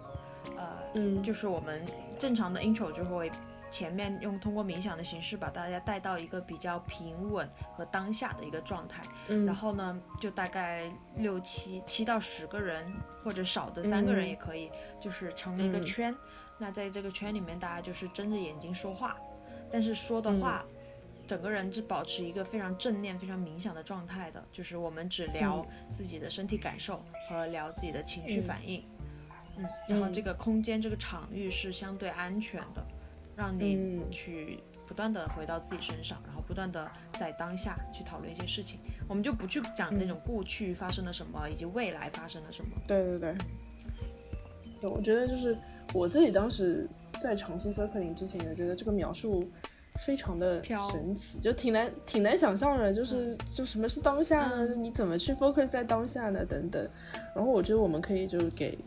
[0.56, 1.85] 呃，嗯，就是我们
[2.18, 3.30] 正常的 intro 就会
[3.70, 12.85] 前面用通过冥想的形式把大家带到一个比较平稳和当下的一个状态，嗯，然后呢，就大概六七七到十个人
[13.24, 16.14] 或者少的三个人也可以，就是成一个圈，
[16.56, 19.16] 那在这个圈里面大家就是睁着眼睛说话，
[19.70, 20.64] 但是说的话。
[21.26, 28.84] 整个人是保持一个非常正念、非常冥想的状态的，就是我们只聊自己的身体感受和聊自己的情绪反应，
[29.56, 32.86] 嗯，然后这个空间、这个场域是相对安全的，
[33.36, 42.70] 让你去不断的回到自己身上，然后不断的在当下去讨论一些事情，我们就不去讲那种过去发生了什么以及未来发生了什么。
[42.86, 43.18] 对对
[44.80, 45.58] 对，我觉得就是
[45.92, 46.88] 我自己当时
[47.20, 49.50] 在尝试 circling 之前，也觉得这个描述。
[50.00, 54.66] 非常的神奇，就挺难挺难想象的，就是就什么是当下呢？
[54.74, 56.44] 你怎么去 focus 在当下呢？
[56.44, 56.88] 等等。
[57.35, 58.78] 然后我觉得我们可以就是给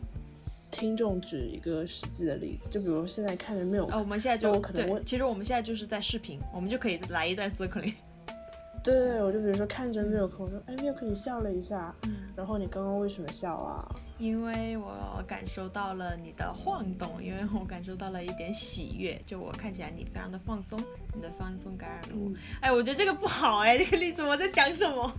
[0.70, 7.94] 听众举一个实际的例子，就比如现在看着没有，呃，我们现在就可能我其实我们现在就是在视频，我们就可以来一段 circling。
[8.82, 11.94] 对对对，我就比如说看着 milk，我说哎 milk 你笑了一下，
[12.34, 13.86] 然后你刚刚为什么笑啊？
[14.20, 20.78] 因为我感受到了你的晃动，因为我感受到了一点喜悦，就我看起来你非常的放松，
[21.14, 22.30] 你的放松感染了我。
[22.60, 25.10] 哎，我觉得这个不好哎， 这个例子我在讲什么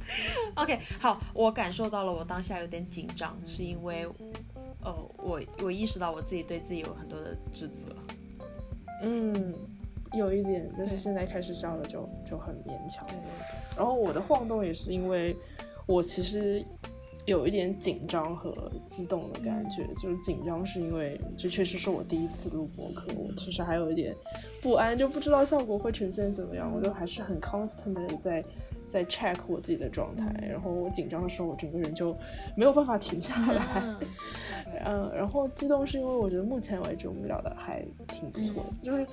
[0.53, 4.05] ？OK，好，我感受到了我当下有点紧张，是因为，
[4.83, 7.95] 呃，我我意识到我自己对自己有很多的指责。
[9.01, 9.55] 嗯，
[10.13, 13.03] 有一点，但是现在开始笑了就就很勉强。
[13.75, 15.35] 然后我的晃动也是因为
[15.87, 16.63] 我其实。
[17.25, 24.15] 有一点紧张和激动的感觉，就是紧张是因为这确实是我第一次录播客，我其实还有一点
[24.61, 28.43] 不安，就不知道效果会呈现怎么样，我就还是很 constant 的在
[28.91, 32.15] 在 check 我自己的状态，然后我紧张的时候，我整个人就
[32.55, 33.95] 没有办法停下来，
[34.83, 39.05] 嗯， 然后激动是因为我觉得目前为止我们聊的还挺不错的，就是，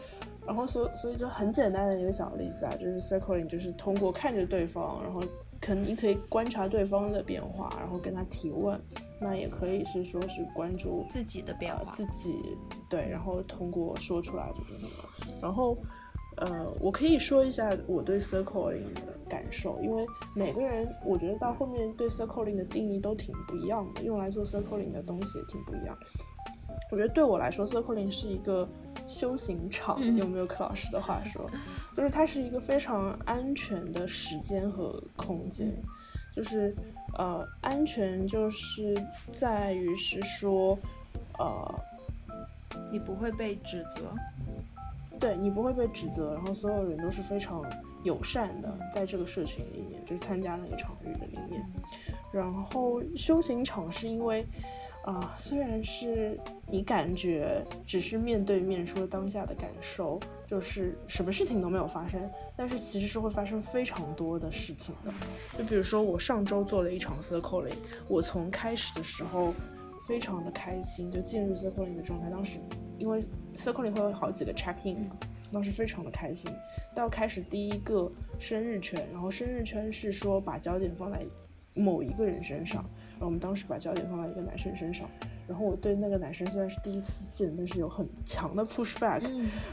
[0.46, 5.20] 然后所所以就很简单的一个小例子啊，就是 circling，就是通过看着对方，然后。
[5.60, 8.80] 可能你可以观察对方的变化，然后跟他提问。
[9.20, 12.56] 那也可以是说是关注自己的变化，自己
[12.88, 15.40] 对，然后通过说出来就是那个。
[15.42, 15.76] 然后，
[16.36, 25.98] 呃，我可以说一下我对 circling 的感受，因为每个人我觉得到后面对 circling 的定义都挺不一样的，用来做 circling 的东西也挺不一样。
[26.90, 28.68] 我觉得对我来说，circling 是一个
[29.06, 31.50] 修行场，有没有柯老师的话说，
[31.96, 35.72] 就是它是一个非常安全的时间和空间，
[36.34, 36.74] 就是。
[37.14, 38.94] 呃，安全就是
[39.32, 40.78] 在于是说，
[41.38, 41.74] 呃，
[42.92, 44.14] 你不会被指责，
[45.18, 47.64] 对你不会被指责，然后所有人都是非常
[48.04, 51.64] 友善的，在这个社群里面，就是参加那个场域的里面，
[52.30, 54.46] 然后修行场是因为。
[55.08, 62.20] 啊，虽然是你感觉只是面对面说当下的感受，就是什么事情都没有发生，
[62.54, 65.10] 但是其实是会发生非常多的事情的。
[65.56, 67.72] 就比如说我上周做了一场 circling，
[68.06, 69.54] 我从开始的时候
[70.06, 72.28] 非常的开心，就进入 circling 的状态。
[72.28, 72.58] 当时
[72.98, 75.08] 因为 circling 会有好几个 check in，
[75.50, 76.50] 当时非常的开心。
[76.94, 81.24] 到开始第一个生日圈，然后生日圈是说把焦点放在
[81.72, 82.84] 某一个人身上。
[83.18, 85.08] 然后我们当时把焦点放在一个男生身上，
[85.48, 89.20] 然后我对那个男生虽然是第一次见，但是有很强的 push back，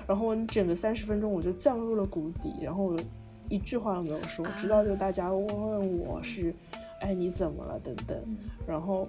[0.08, 3.00] 然后我整个三十分钟我就降入了谷底，然后我
[3.48, 6.52] 一句话都没有说，直到就大家问问我是，
[7.02, 7.80] 哎你怎么了？
[7.84, 8.18] 等等，
[8.68, 9.08] 然后，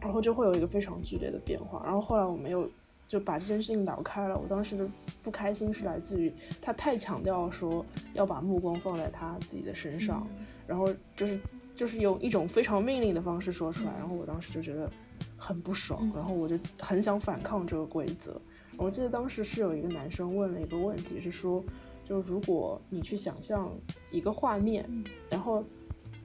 [0.00, 2.70] 然后就会有一个非常剧烈的变化，然后后来我没有
[3.08, 4.86] 就把这件事情聊开了，我当时的
[5.24, 6.32] 不开心是来自于
[6.62, 7.84] 他太强调说
[8.14, 10.24] 要把目光放在他自己的身上，
[10.68, 10.86] 然后
[11.16, 11.36] 就是。
[11.80, 14.86] 就是用一种非常命令的方式说出来，然后我当时就觉得
[15.34, 18.38] 很不爽，然后我就很想反抗这个规则。
[18.76, 21.64] 我记得当时是有一个男生问了一个问题，是说，
[22.04, 23.72] 就如果你去想象
[24.10, 24.86] 一个画面，
[25.30, 25.64] 然后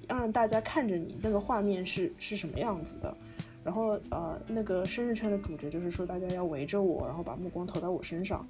[0.10, 3.16] 让大家看着你，那个画面是是什么样子的？
[3.64, 8.46] 然后呃，那个生日圈的主角就是说，大家要围着我，然后把目光投到我身上。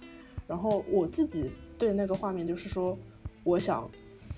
[0.48, 2.98] 然后我自己对那个画面就是说，
[3.44, 3.88] 我想。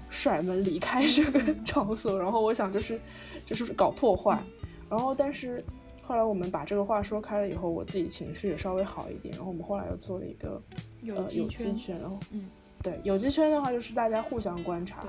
[0.10, 3.00] 甩门离开这个场所，然后我想就是
[3.46, 4.42] 就是搞破坏，
[4.90, 5.64] 然后但是
[6.02, 10.62] 后来我们把这个话说开了以后，我自己情绪也稍微好一点，然后我们后来又做了一个
[11.08, 12.50] 呃有机圈，然后嗯。
[12.84, 15.04] 对有机圈的话就是大家互相观察，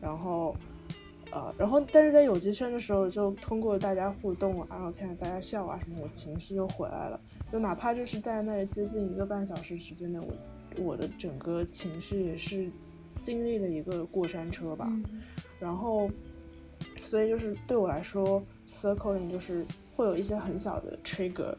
[0.00, 0.56] 然后
[1.30, 7.20] 呃然后但是在有机圈的时候就通过大家互动啊，然后看大家笑啊什么，我情绪又回来了，
[7.52, 12.70] 就哪怕就是在那接近一个半小时时间内，我我的整个情绪也是。
[13.22, 14.90] 经历了一个过山车吧，
[15.60, 16.10] 然后，
[17.04, 21.54] 所以就是对我来说，circling 就是会有一些很小的 trigger，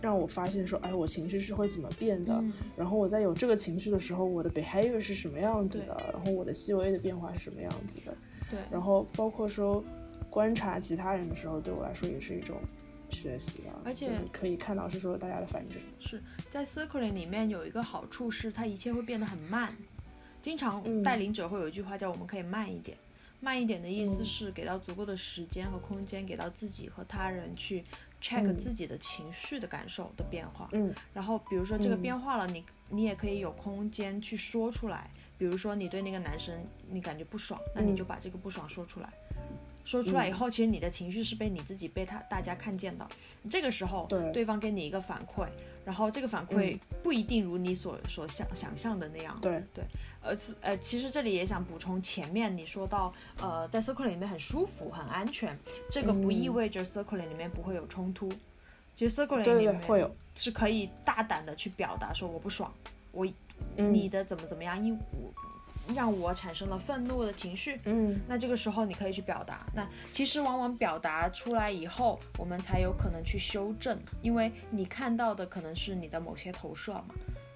[0.00, 2.42] 让我发现说，哎，我情绪是会怎么变的，
[2.76, 8.16] 然后我在有这个情绪的时候，我的 behavior 是什么样子的，然后我的细微的变化是什么样子的，
[8.50, 9.82] 对，然后包括说
[10.28, 12.56] 观察其他人的时候，对我来说也是一种
[13.08, 15.70] 学习啊，而且可以看到是说大家的反应。
[15.98, 19.74] 是在 circling 里面有一个好处是，它一切会变得很慢。
[20.42, 22.96] 经常带领者会有一句话叫“我们可以慢一点”，
[23.40, 27.84] 慢一点的意思是给到足够的时间和空间，给到自己和他人去
[28.22, 30.68] check 自己的情绪的感受的变化。
[30.72, 35.10] 嗯，然后比如说这个变化了，你你也可以有空间去说出来。
[35.38, 36.54] 比如说你对那个男生
[36.90, 39.10] 你感觉不爽，那你就把这个不爽说出来。
[39.82, 43.08] 说出来以后，其实你的情绪是被你自己被他大家看见的。
[43.48, 45.48] 这个时候，对对方给你一个反馈。
[45.82, 49.36] 然后这个反馈不一定如你所所想想象的那样。
[49.40, 49.82] 对对，
[50.22, 55.58] 呃呃，其实这里也想补充前面你说到，呃，在 circle 里面很舒服很安全，
[55.90, 58.28] 这个不意味着 circle 里面不会有冲突。
[58.94, 62.72] 其实 circle 里面会有是可以大胆的去表达说我不爽，
[63.12, 63.26] 我
[63.76, 65.32] 你的怎么怎么样，因我。
[65.94, 69.66] 让我产生了愤怒的情绪，嗯，那这个时候你可以去表达。
[69.74, 77.06] 那其实往往表达出来以后，我们才有可能去修正，因为你看到的可能是你的某些投射嘛。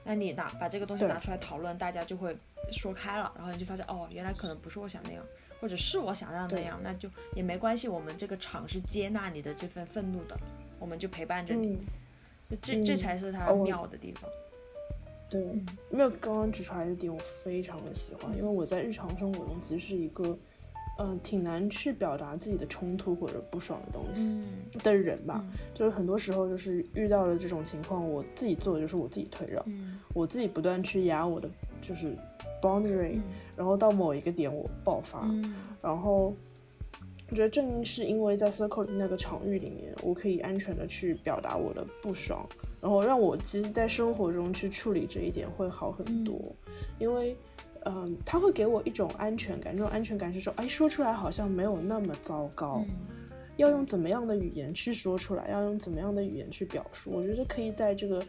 [0.05, 2.37] 那你拿把这个东西拿出来讨论，大家就会
[2.71, 5.25] 说开了，然后你就发现哦，原来可能不是我想那样，
[5.61, 7.89] 或者是我想让那样，那就也没关系。
[7.89, 10.39] 我们这个场是接纳你的这份愤怒的，
[10.79, 11.79] 我们就陪伴着你，
[12.61, 14.31] 这这才是它妙的地方。
[15.31, 15.43] 对，
[15.91, 20.37] 没有刚刚指出来的点，我非常的喜欢，因为我在日常生活中其实是一个，
[20.99, 24.39] 嗯，挺难去表达自己的冲突或者不爽的东西
[24.83, 25.45] 的人吧。
[25.75, 29.65] 就是很多时候就是遇到了这种情况，我自己做的就是我自己退让，
[30.13, 31.49] 我自己不断去压我的
[31.83, 32.17] 就是
[32.63, 33.21] boundary，
[33.57, 35.29] 然后到某一个点我爆发，
[35.83, 36.35] 然后。
[37.31, 42.47] 我觉得正是因为在 circle 那个场域里面，我可以安全的去表达我的不爽，
[42.83, 46.39] 然后让我其实，在生活中去处理这一点会好很多。
[46.99, 47.35] 因为，
[47.85, 52.85] 嗯，他会给我一种安全感，这种安全感是说，哎，说出来好像没有那么糟糕。
[53.57, 55.49] 要用怎么样的语言去说出来？
[55.49, 57.11] 要用怎么样的语言去表述？
[57.11, 58.21] 我觉得可以在这个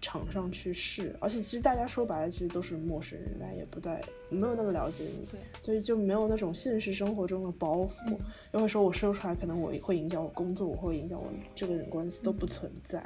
[0.00, 1.14] 场上去试。
[1.20, 4.00] 而且其实大家说白了，其实都是陌生人，大家也不太
[4.30, 8.16] 没有那么了解你，对，所以就没有那种现实生活中的包袱。
[8.52, 13.04] 又会说我说出来可能我会影响我工作，我会影响我这个人关系都不存在。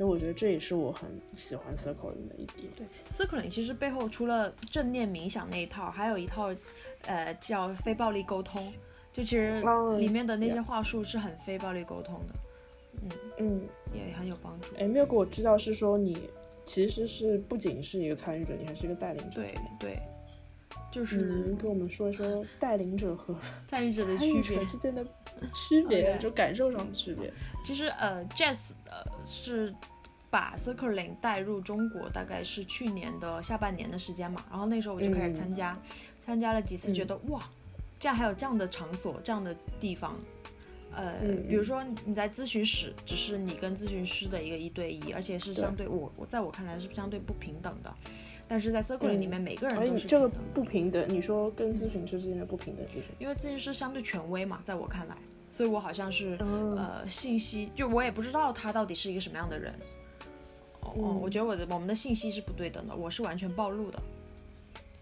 [0.00, 2.72] 所以我觉得这也是我很喜欢 Circling 的一点。
[2.74, 6.54] 对，Circling 其实背后除了正念冥想那一套，还有一套
[7.04, 8.72] 呃叫非暴力沟通。
[9.12, 9.62] 就其实
[9.98, 12.34] 里面的那些话术是很非暴力沟通的，
[13.02, 14.74] 嗯嗯，也很有帮助。
[14.78, 16.30] 哎，没有给我知道是说你
[16.64, 19.42] 其实是不仅是一个参与者，你还是一个带领者。
[19.42, 19.98] 对对，
[20.90, 23.34] 就是给我们说一说带领者和
[23.68, 25.04] 参与者的区别之间的
[25.54, 27.32] 区别，就感受上的区别。
[27.64, 29.74] 其实呃，Jazz 呃是
[30.30, 35.78] 把 Circling 带入中国，大概是去年的下半年的时间嘛，然后那时候我就开始参加，
[36.20, 37.40] 参加了几次，觉得哇。
[37.98, 40.18] 这样还有这样的场所，这样的地方，
[40.94, 41.14] 呃，
[41.48, 47.94] 比如说你在咨询室，只是你跟咨询师的一个一对一，而且是相对我我在我看来是相对不平等的，
[48.48, 51.04] 但是在 Circle 里面每个人都是这个不平等。
[51.08, 53.14] 你说跟咨询师之间的不平等是什么？
[53.18, 55.16] 因为咨询师相对权威嘛，在我看来，
[55.50, 59.72] 所以我好像是呃信息，就我也不知道他到底是一个什么样的人。
[60.80, 64.02] 哦，我觉得我的我们的信息是不对等的，我是完全暴露的。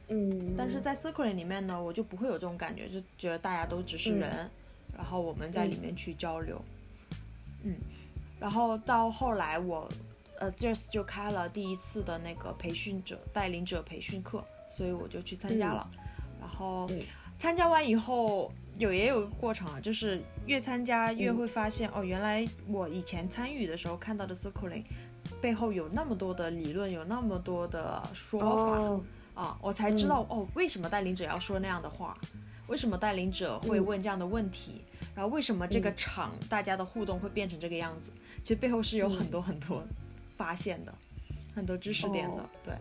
[0.09, 4.51] 嗯，但是在 Circle 里面呢，我就不会有这种感觉，就觉得大家都只是人，
[4.97, 6.61] 然后我们在里面去交流。
[7.63, 7.75] 嗯，
[8.39, 9.89] 然后到后来我，
[10.39, 15.91] 呃，Just 就开了第一次的那个培训者带领者培训课，所以我就去参加了。
[16.41, 16.89] 然后
[17.39, 24.85] 参加完以后，有也有个过程啊，就是越参加越会发现，哦，原来我以前参与的时候看到的 circling
[25.41, 29.05] 背后有那么多的理论，有那么多的说法。
[29.41, 32.19] 啊，我才知道哦，为什么带领者要说那样的话，
[32.69, 34.83] 为什么带领者会问这样的问题，
[35.15, 38.11] 然后为什么这个场大家的互动会变成这个样子？
[38.43, 39.83] 其实背后是有很多很多
[40.37, 40.95] 发现的，
[41.55, 42.49] 很多知识点的。
[42.65, 42.75] 对。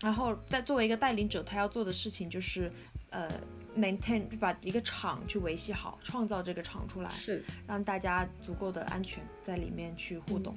[0.00, 2.72] 然后在作为一个带领者，他要做的事情就是，
[3.10, 3.30] 呃
[3.76, 10.56] ，maintain 把一个场去维系好，创造这个场出来，是让大家足够的安全在里面去互动。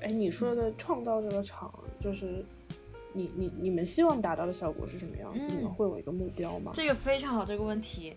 [0.00, 2.44] 哎，你说的创造这个场就是。
[3.14, 5.46] 你你你们希望达到的效果是什么样子？
[5.46, 6.72] 你们会有一个目标吗？
[6.74, 8.14] 这个非常好，这个问题，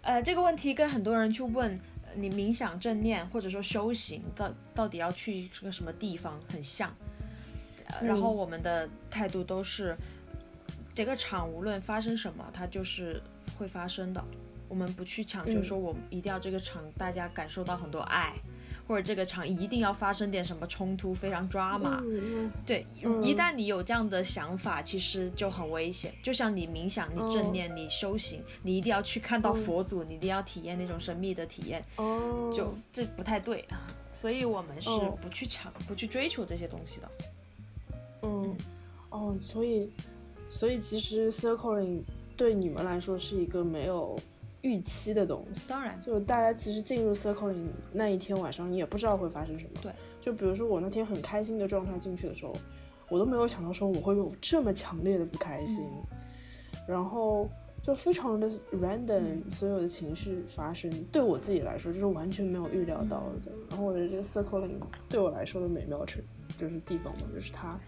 [0.00, 1.78] 呃，这个问题跟很多人去问，
[2.14, 6.90] 你冥想正念或者说修行到到底要去个什么地方很像，
[8.00, 9.96] 然后我们的态度都是，
[10.94, 13.20] 这个场无论发生什么，它就是
[13.58, 14.24] 会发生的，
[14.68, 18.34] 我们不去强求说我们一定要这个场大家感受到很多爱。
[18.88, 22.02] 或者这个场一定要发生点什么冲突，非常抓马。
[22.64, 22.86] 对，
[23.22, 26.14] 一旦你有这样的想法，其实就很危险。
[26.22, 31.84] 就像你冥想、你正念、你修行，你一定要去看到佛祖，你一定要体验那种神秘的体验。
[31.96, 33.86] 哦，就这不太对啊。
[34.10, 34.88] 所以我们是
[35.20, 37.10] 不去抢、不去追求这些东西的。
[38.22, 38.56] 嗯，
[39.10, 39.90] 哦，所以，
[40.48, 42.00] 所以其实 circling
[42.36, 44.18] 对你们来说是一个没有。
[44.62, 49.70] 预期的东西，当然，就大家其实进入 circling 那一天晚上，你也不知道会发生什么。
[49.80, 52.52] 对，就比如说我那天很开心的状态进去的时候，
[53.08, 55.86] 我都没有想到说我会有这么强烈的不开心，
[56.88, 57.48] 然后
[57.82, 63.52] 就非常的 random，所有的情绪发生，对我自己来说就是完全没有预料到的。
[63.70, 64.72] 然后我觉得这个 circling
[65.08, 66.22] 对我来说的美妙之
[66.58, 67.78] 就是地方嘛，就是它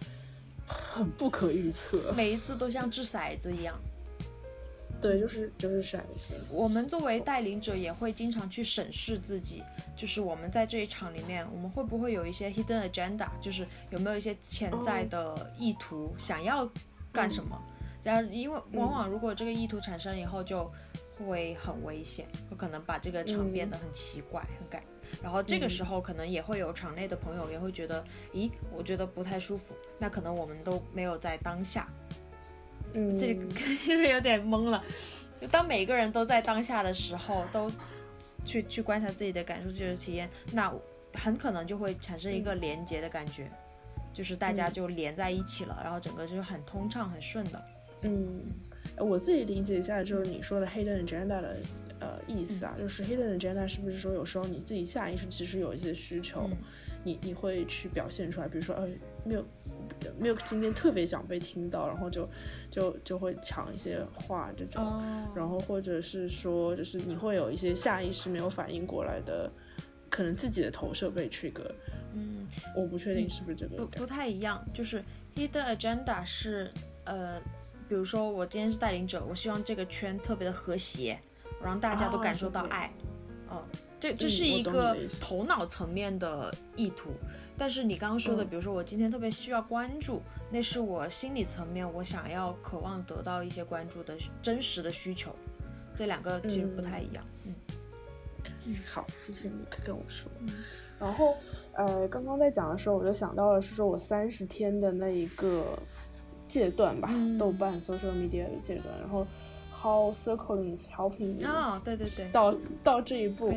[0.66, 3.74] 很不可预测，每一次都像掷骰子一样。
[5.00, 6.34] 对，就是就是骰子。
[6.50, 9.62] 我们作为带领者，也会经常去审视自己，
[9.96, 16.70] 就是我们在这一场里面，我们会不会有一些 hidden agenda，就是有没有一些潜在的意图，想要
[17.12, 17.60] 干什么？
[18.02, 20.70] 然后，因为往往如果这个意图产生以后，就
[21.26, 24.82] 会很危险，有可能把这个场变得很奇怪、很改。
[25.22, 29.74] 然后这个时候，可能也会有场内的朋友也会觉得，咦，我觉得不太舒服。
[29.98, 31.88] 那可能我们都没有在当下。
[32.94, 33.42] 嗯，这个
[33.88, 34.82] 因为有点懵了。
[35.40, 37.70] 就当每个人都在当下的时候，都
[38.44, 40.70] 去去观察自己的感受、自己的体验，那
[41.14, 43.50] 很可能就会产生一个连接的感觉，
[44.12, 47.64] 就是大家就连在一起了，然后整个就是很通畅、很顺的。
[48.02, 48.44] 嗯，
[48.98, 51.56] 我自己理解一下，就是你说的 hidden agenda 的
[52.00, 56.48] 呃意思啊，就是 hidden agenda 是不是说有时候你自己下意识其实有一些需求，
[57.02, 58.88] 你你会去表现出来，比如说呃
[59.24, 59.44] 没有。
[60.18, 62.26] Milk 今天特别想被听到，然后就
[62.70, 65.02] 就就会抢一些话这种，
[65.34, 69.50] 然后或者是说，就是你会有一些下意识没有反应过来的，
[70.08, 71.70] 可能自己的投射被 trigger。
[72.14, 73.76] 嗯，我不确定是不是这个。
[73.76, 75.04] 不不太一样，就是
[75.34, 76.70] hidden agenda 是
[77.04, 77.38] 呃
[77.86, 81.18] 比如说我今天是带领者，我希望这个圈特别的和谐，
[81.62, 82.90] 让大家都感受到爱。
[83.50, 83.62] 嗯，
[84.00, 87.10] 这这是一个头脑层面的意图。
[87.58, 95.36] 但是你刚刚说的，比如说我今天特别需要关注，那是我心理层面我想要渴望得到一些关注的真实的需求，
[95.94, 97.22] 这两个其实不太一样。
[97.44, 97.54] 嗯。
[98.66, 100.30] 嗯，好，谢谢你跟我说。
[100.98, 101.36] 然后
[101.74, 105.78] 呃，刚刚在讲的时候，我就想到了是说我三十天的那一个
[106.48, 109.26] 阶段吧，豆瓣 social media 的阶段，然后
[109.80, 113.54] how circling is helping 啊，对对对，到到这一步。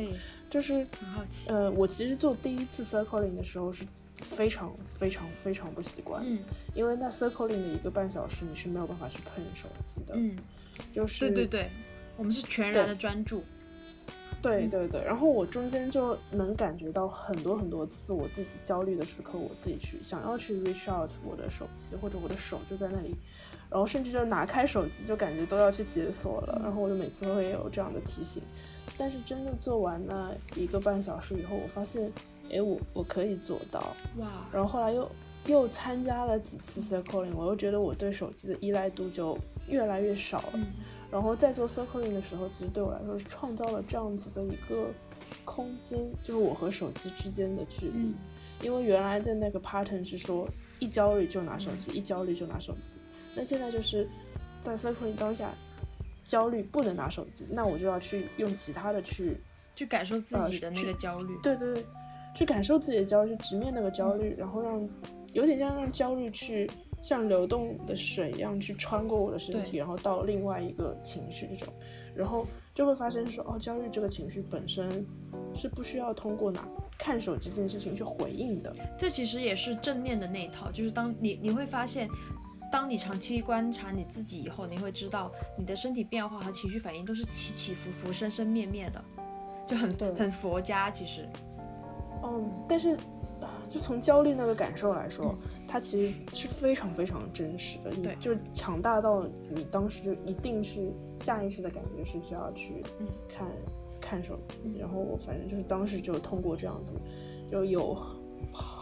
[0.49, 3.83] 就是很好奇，呃，我其实做第一次 circling 的时候是
[4.21, 6.37] 非常非常非常不习惯，嗯，
[6.75, 10.37] 因为那 circling 的一个半小时你是没有办法去看手机的，嗯，
[10.91, 11.21] 就是。
[11.21, 11.71] 对对对，
[12.17, 13.43] 我们是全然的专注，
[14.43, 23.15] 对对对，然后我中间就能感觉到很多很多次我自己焦虑的时刻，我自己去想要去 reach out 我的手机，或者我的手就在那里，
[23.73, 28.43] 然后甚至就拿开手机就感觉都要去解锁了，然后我就每次都会有这样的提醒。
[28.99, 32.11] 但是真的做完了一个半小时以后，我发现，
[32.51, 33.79] 哎，我我可以做到
[34.19, 34.45] 哇！
[34.51, 35.11] 然后后来又
[35.47, 39.35] 又参加了几次 circling，我又觉得我对手机的依赖度就
[39.67, 40.59] 越来越少了。
[41.09, 44.91] 然后在做 circling 的时候，其实对我来说是创造了这样子的一个
[45.45, 48.13] 空间，就是我和手机之间的距离。
[48.61, 50.47] 因为原来的那个 pattern 是说
[50.79, 52.97] 一焦虑就拿手机，一焦虑就拿手机。
[53.35, 54.09] 那现在就是
[54.61, 55.53] 在 circling 当下。
[56.25, 59.35] 焦虑不能拿手机，那我就要去用其他的去
[59.75, 61.37] 去感受自己的那个焦虑。
[61.43, 61.85] 对对对，
[62.33, 64.89] 去感受自己的焦虑，直面那个焦虑，然后让
[65.33, 66.71] 有点像让焦虑去
[67.01, 71.73] 像流动的水一样去穿过我的身体，然后到另外一个情绪这种，
[72.15, 75.05] 然后就会发生说哦，焦虑这个情绪本身
[75.53, 76.65] 是不需要通过拿
[76.97, 78.73] 看手机这件事情去回应的。
[78.97, 82.07] 这其实也是正念的那一套，就是当你你会发现。
[82.73, 88.99] 当你长期观察你自己以后，你会知道你的身体变化和情绪反应都是起起伏伏、生生灭灭的，
[89.67, 91.29] 就很很佛家其实。
[92.23, 92.97] 嗯，但是
[93.69, 95.35] 就从焦虑那个感受来说，
[95.67, 102.83] 它其实是非常非常真实的，对，就是强大到你当时就一定是下意识的感觉是需要去
[103.29, 103.47] 看
[104.01, 106.95] 看手机，然后我反正就是当时就通过这样子，
[107.51, 107.93] 就有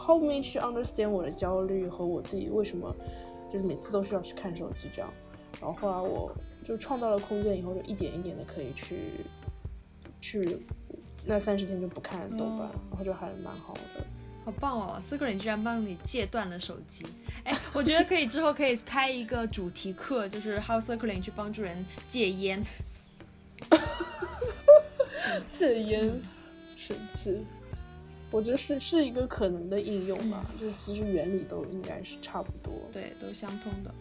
[0.08, 2.96] me 去 understand 我的焦虑和我自己为什么。
[3.52, 5.12] 就是每次都需要去看手机这样，
[5.60, 6.32] 然后后来我
[6.64, 9.26] 就创造了空间以后，就一点一点的可以去
[10.22, 10.60] 去
[11.26, 14.06] 那三十天就不看豆瓣，然后就还蛮好的。
[14.43, 17.06] 好棒哦 c i r c l 居然帮你戒断了手机。
[17.43, 22.64] 哎，我觉得可以之后可以开一个主题课，就是 How Circling 去帮助人戒烟。
[25.52, 26.20] 戒烟，
[26.76, 27.45] 神奇。
[28.32, 33.93] 我觉得是是一个可能的应用吧，就是其实原理都应该是差不多，对，都相通的。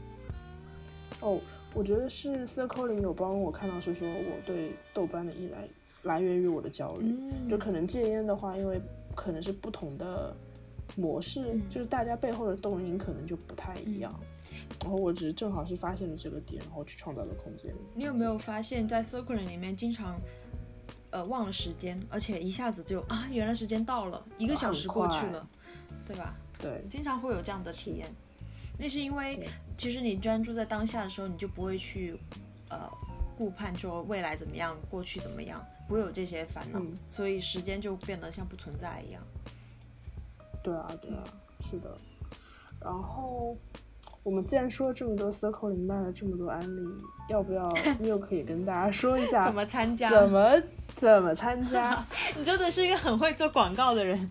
[1.19, 1.41] 哦，
[1.75, 5.69] 我觉得是 Circling 有帮我看到是说我对豆瓣的依赖
[6.05, 7.15] 来源于我的焦虑，
[7.51, 8.81] 就可能戒烟的话，因为
[9.17, 10.35] 可能是不同的
[10.97, 14.15] 模式，就是大家背后的动因可能就不太一样。
[14.81, 17.75] 然后我只是正好是发现了这个点，然后去创造了空间。
[17.95, 20.19] 你有没有发现，在 Circling 里面经常？
[21.11, 25.47] 呃，忘了时间，而且一下子就啊，原来时间到了，一个小时过去了，
[26.07, 26.35] 对吧？
[26.59, 28.11] 对，经常会有这样的体验。
[28.79, 32.19] 那是因为其实你专注在当下的时候，你就不会去
[32.69, 32.89] 呃
[33.37, 39.23] 顾盼说未来怎么样，过去怎么样，不会有这些烦恼，所以时间就变得像不存在一样。
[40.63, 41.25] 对啊，对啊，
[41.61, 41.97] 是的。
[42.81, 43.57] 然后
[44.23, 46.83] 我们既然说了这么多 circle 里卖了这么多安利，
[47.29, 47.69] 要不要
[48.01, 50.11] 又可以跟大家说一下怎么参加？
[50.11, 50.63] 怎么？
[50.95, 52.05] 怎么参加？
[52.37, 54.31] 你真的是一个很会做广告的人。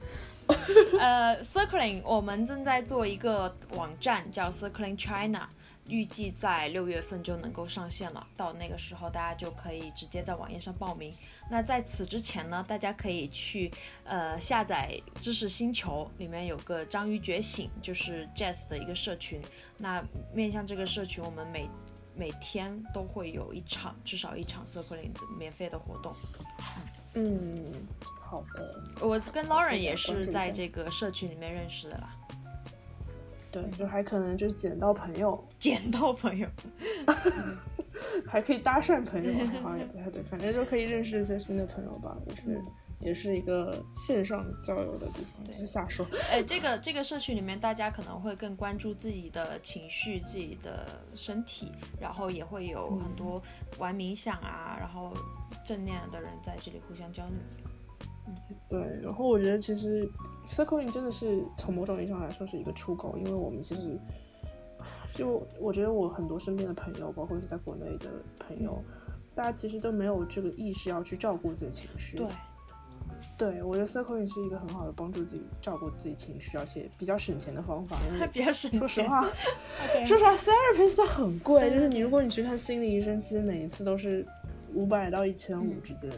[1.00, 5.48] 呃，Circling，我们正在做一个网站叫 Circling China，
[5.90, 8.26] 预计在六月份就能够上线了。
[8.38, 11.14] 到那个时候，大家就可以直接在网页上报名。
[11.50, 13.72] 那在此之前呢，大家可以去
[14.04, 19.42] 呃下载知识星球，里面有个章鱼觉醒，就是 Jazz 的一个社群。
[19.78, 21.70] 那面向这个社群，我们每
[22.16, 26.14] 每天都会有一场，至少一场 Circling 的免费的活动。
[27.16, 27.88] 嗯，
[28.22, 28.84] 好的。
[29.02, 32.16] 我跟 Lauren 也是在这个社群里面认识的啦。
[33.52, 36.48] 对，就还可能就捡到朋友，捡到朋友，
[38.28, 42.62] 还可以搭讪朋友， 好像也不太对，反正就可以认识一些新的朋友吧，就是。
[43.02, 46.06] 也是一个线上交友的地方，对，瞎说。
[46.30, 50.86] 哎，这个这个社区里面，大家可能会更关注自己的情绪、自己的
[51.16, 53.42] 身体，然后也会有很多
[53.78, 55.14] 玩冥想啊，然后
[55.64, 57.36] 正念的人在这里互相交流。
[58.30, 58.80] 嗯，对。
[59.02, 60.08] 然后我觉得其实
[60.48, 64.00] circling 真的是从某种意义上来说是一个出口，因为我们其实
[65.16, 68.10] 就我觉得我很多身边的朋友，包括是在国内的
[68.40, 68.82] 朋友，
[69.36, 72.18] 大家其实都没有这个意识要去照顾自己的情绪。
[72.18, 72.28] 对，
[73.38, 77.98] 对我觉得 circling 是一个很好的帮助自己照顾自己情绪，而且比较省钱的方法。
[78.08, 78.80] 因为 比较省钱。
[78.80, 79.22] 说实话，
[80.06, 84.26] 说实话，therapist 很贵，就是你如果你去看心理医生，其实每一次都是
[84.74, 86.10] 五百到一千五之间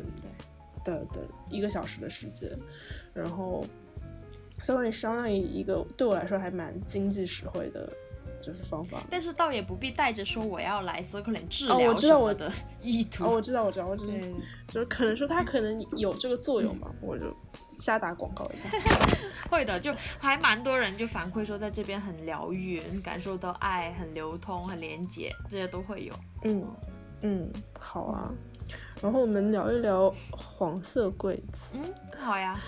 [0.84, 2.49] 的的一个小时的时间，
[3.13, 3.65] 然后。
[4.63, 7.91] 所以相当于一个对我来说还蛮经济实惠的，
[8.39, 9.01] 就是方法。
[9.09, 13.23] 但是倒也不必带着说我要来 circling 治疗我知道我的意图。
[13.23, 14.13] 哦，我知道，我知道，我知道。
[14.67, 17.36] 就是可能说他可能有这个作用嘛，我就
[17.75, 18.69] 瞎打广告一下。
[19.49, 26.13] 会的，就还蛮多人就反馈说在这边很疗愈，感受到爱很流通、很连接，这些都会有。
[26.43, 26.63] 嗯
[27.21, 28.32] 嗯，好啊。
[29.02, 31.76] 然后我们聊一聊黄色柜子。
[31.76, 32.60] 嗯，好呀，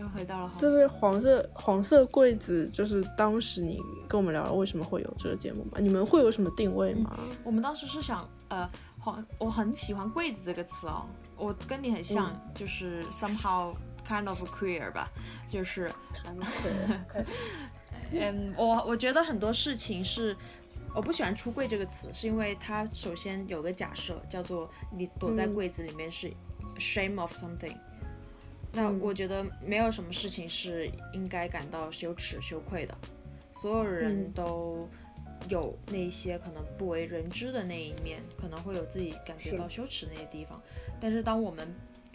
[0.00, 0.52] 又回到了。
[0.58, 3.78] 就是黄色黄色柜子，就是当时你
[4.08, 5.78] 跟我们聊了为什么会有这个节目吗？
[5.78, 7.18] 你们会有什么定位吗？
[7.44, 8.68] 我们当时是想，呃，
[8.98, 11.04] 黄，我很喜欢柜子这个词哦，
[11.36, 13.74] 我跟你很像，就是 somehow
[14.08, 15.10] kind of queer 吧，
[15.48, 15.92] 就是
[18.12, 20.34] 嗯，我我觉得很多事情是。
[20.94, 26.30] 我不喜欢“出柜”这个词，是因为它首先有个假设，叫做你躲在柜子里面是
[26.78, 27.76] shame of something。
[28.72, 32.94] 那我觉得没有什么事情是应该感到羞耻、羞愧的。
[33.54, 34.88] 所有人都
[35.48, 40.60] 有那些可能不为人知的那一面，可能会有自己感觉到羞耻那些地方。
[41.00, 41.74] 但是当我们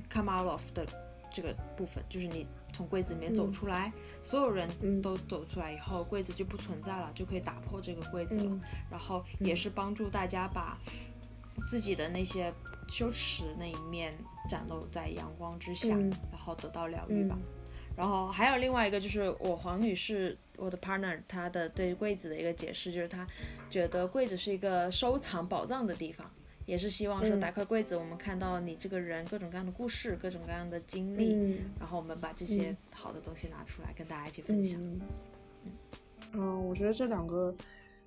[0.09, 0.85] come out of 的
[1.31, 2.45] 这个部分，就是你。
[2.77, 4.69] 从柜子里面走出来，所有人
[5.01, 8.59] 都走出来以后，柜子就不存在了，就可以打破这个柜子了。
[8.91, 10.77] 然后也是帮助大家把
[11.67, 12.53] 自己的那些
[12.87, 14.15] 羞耻那一面
[14.47, 15.97] 展露在阳光之下，
[16.31, 17.35] 然后得到疗愈吧。
[17.95, 23.25] 然后还有另外一个就是我黄女士，我的 partner，她的对柜子的一个解释就是她
[23.71, 26.29] 觉得柜子是一个收藏宝藏的地方。
[26.67, 34.77] 也是希望说打开柜子，我们看到你这个人各种各样的故事，各种各样的经历，然后我们把这些好的东西拿出来跟大家一起分享。
[36.33, 37.55] 嗯，我觉得这两个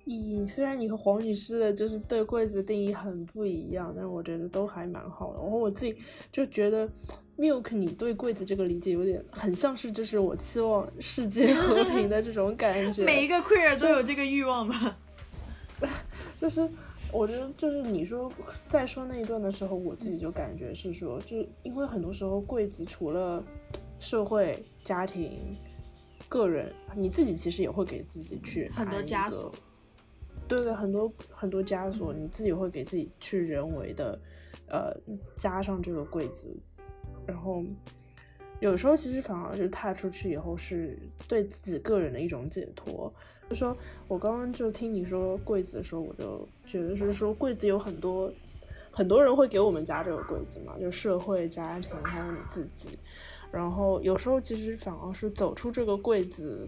[0.05, 5.39] 意义，虽然你和黄女士的就是对柜子的定义很不一样，但是我觉得都还蛮好的。
[5.41, 5.97] 然后我自己
[6.31, 6.87] 就觉得
[7.39, 13.01] ，Milk，你对柜子这个理解有点很像是就是我期望世界 和平的这种感觉。
[13.09, 14.95] 每一个 queer 都有这个欲望吧？
[16.39, 16.69] 就是。
[17.13, 18.31] 我觉得就是你说
[18.67, 23.43] 在说那一段的时候，我自己就感觉是说，就因为很多时候柜子除了
[23.99, 25.55] 社会、家庭、
[26.29, 29.53] 个人，你自己其实也会给自己去很多枷锁。
[30.47, 34.19] 对对，很多很多枷锁，你自己会给自己去人为的
[34.67, 34.93] 呃
[35.37, 36.53] 加上这个柜子，
[37.25, 37.63] 然后
[38.59, 40.97] 有时候其实反而就踏出去以后是
[41.27, 43.13] 对自己个人的一种解脱。
[43.51, 43.75] 就说，
[44.07, 48.31] 我刚刚就听你说柜子的时候，我就觉得是说柜子有很多
[48.89, 52.97] 很多人会给我们家这个柜子嘛，就社会、家庭还有你自己。
[53.51, 56.65] 然后有时候其实反而是走出这个柜子，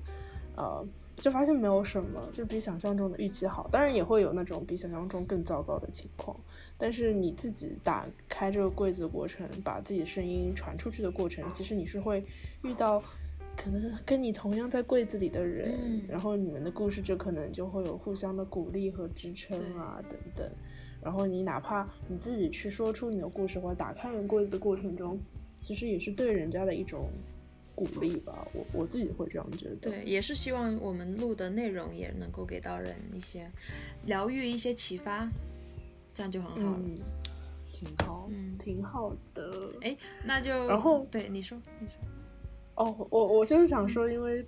[0.58, 3.70] 呃，就发现没有什么，就比想象中的预期好。
[3.72, 6.36] 当然也会有那种比想象中更糟糕的情况，
[6.78, 12.26] 但是你自己打开这个柜子的过程，把自己声音传出去的过程，其实你是会
[12.62, 13.02] 遇到。
[13.56, 20.50] 可能跟你同样在柜子里的人，然后你们的故事就可能就会有互相的鼓励和支撑啊，等等。
[21.02, 25.20] 然后你哪怕你自己去说出你的故事或者打开人柜子的过程中，
[25.60, 27.10] 其实也是对人家的一种
[27.76, 28.48] 鼓励吧。
[28.54, 29.76] 我我自己会这样觉得。
[29.92, 33.52] 对，也是希望我们录的内容也能够给到人一些
[34.06, 35.30] 疗愈、一些启发，
[36.14, 36.84] 这样就很好了。
[37.70, 39.70] 挺好，嗯，挺好的。
[39.82, 41.96] 哎，那就然后对你说，你说。
[42.76, 44.46] 哦，我我就是想说，因为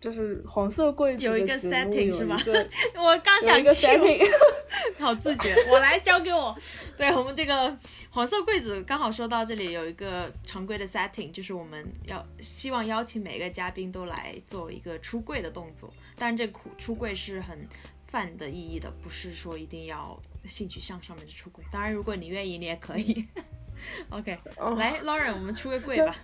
[0.00, 2.36] 就是黄色柜子有一个 setting 是吧？
[2.96, 4.20] 我刚想一个 setting，
[4.98, 6.56] 好自觉，我来交给我。
[6.96, 7.78] 对我们这个
[8.10, 15.92] 黄色柜子，刚好说到这里有一个常规的 setting，就是我们要希望邀请每个嘉宾都来做一个出柜的动作。
[16.16, 17.66] 当然，这出出柜是很
[18.06, 21.64] 泛的意义的，不是说一定要性取向上面的出柜。
[21.70, 23.24] 当然，如果你愿意，你也可以。
[24.10, 24.36] OK，
[24.76, 26.16] 来，Lauren，我们出个柜吧。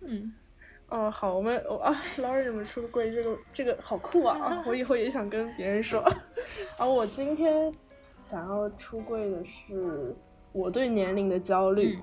[0.00, 0.32] 嗯。
[0.88, 4.64] 哦，好，我们我啊，老人们出柜，这个这个好酷啊！
[4.66, 6.00] 我以后也想跟别人说。
[6.78, 7.70] 啊我今天
[8.22, 10.16] 想要出柜的是
[10.52, 11.98] 我对年龄的焦虑。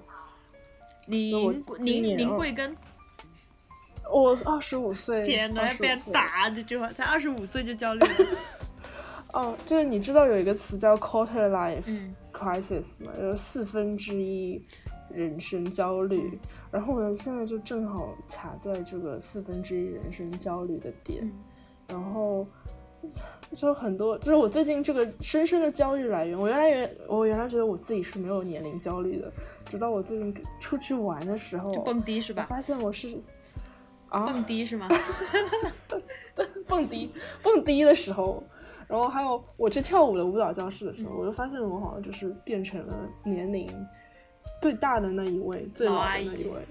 [1.07, 1.31] 您
[1.79, 2.75] 您您贵庚？
[4.11, 5.23] 我二十五岁。
[5.23, 8.05] 天哪，要被打这句话，才二十五岁就焦虑。
[9.33, 13.11] 哦，就是你知道有一个词叫 quarter life crisis 吗？
[13.15, 14.63] 就是四分之一
[15.09, 16.39] 人生焦虑。
[16.75, 21.31] 然后我现在就正好卡在这个四分之一人生焦虑的点，
[21.87, 22.45] 然后
[23.53, 26.37] 就很多，就是我最近这个深深的焦虑来源。
[26.37, 29.31] 我原来原我原来觉得我自己是没有年龄焦虑的，
[29.63, 32.45] 直到我最近出去玩的时候，蹦迪是吧？
[32.49, 33.17] 发现我是
[34.09, 34.89] 啊，蹦迪是吗？
[36.67, 37.09] 蹦迪
[37.41, 38.43] 蹦迪的时候，
[38.85, 43.65] 然后还有我去跳舞的舞蹈教室的时候，我就发现我好像就是变成了年龄
[44.61, 46.61] 最大的那一位，最老的那一位。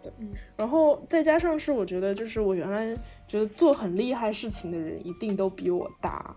[0.00, 0.12] 对，
[0.56, 2.94] 然后再加上是我觉得，就是我原来
[3.26, 6.34] 觉得做很厉害事情的人一定都比我大，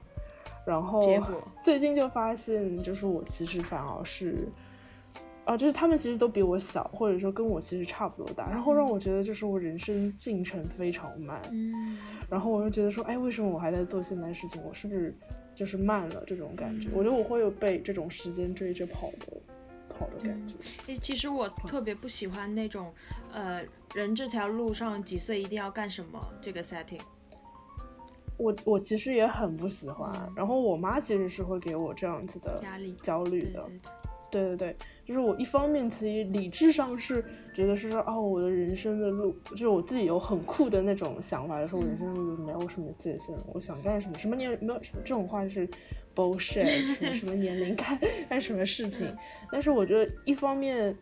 [0.65, 0.99] 然后
[1.63, 4.49] 最近就发现，就是我其实反而是，
[5.45, 11.99] 啊，就是他们其实都比我小，或者说跟我其实差不多大，然后让我觉得就是我人生进程非常慢，嗯，
[12.31, 14.59] 然后我就觉得说，哎，为什么我还在做现在事情？
[14.63, 15.15] 我是不是
[15.53, 16.89] 就是慢了这种感觉？
[16.95, 19.37] 我觉得我会有被这种时间追着跑的。
[20.09, 20.55] 的感觉。
[20.87, 22.93] 诶，其实我特别不喜欢那种，
[23.31, 23.61] 呃，
[23.93, 26.99] 人这条路上几岁一定要干什么这个 setting。
[28.37, 33.63] 我我其实也很不喜欢，然后我妈其实是会给我这样子的压力、焦虑的。
[34.31, 34.75] 对对对，
[35.05, 37.23] 就是我一方面其实理智上是
[37.53, 45.69] 觉得是说，哦，我的人生的路，就是我自己有很酷的那种想法，说我人生的路没有什么界限，我想干什么什么年没有什么这种话是。
[46.15, 47.99] bullshit，什么年龄干
[48.29, 49.15] 干什么事情？
[49.51, 50.95] 但是我觉得一方面，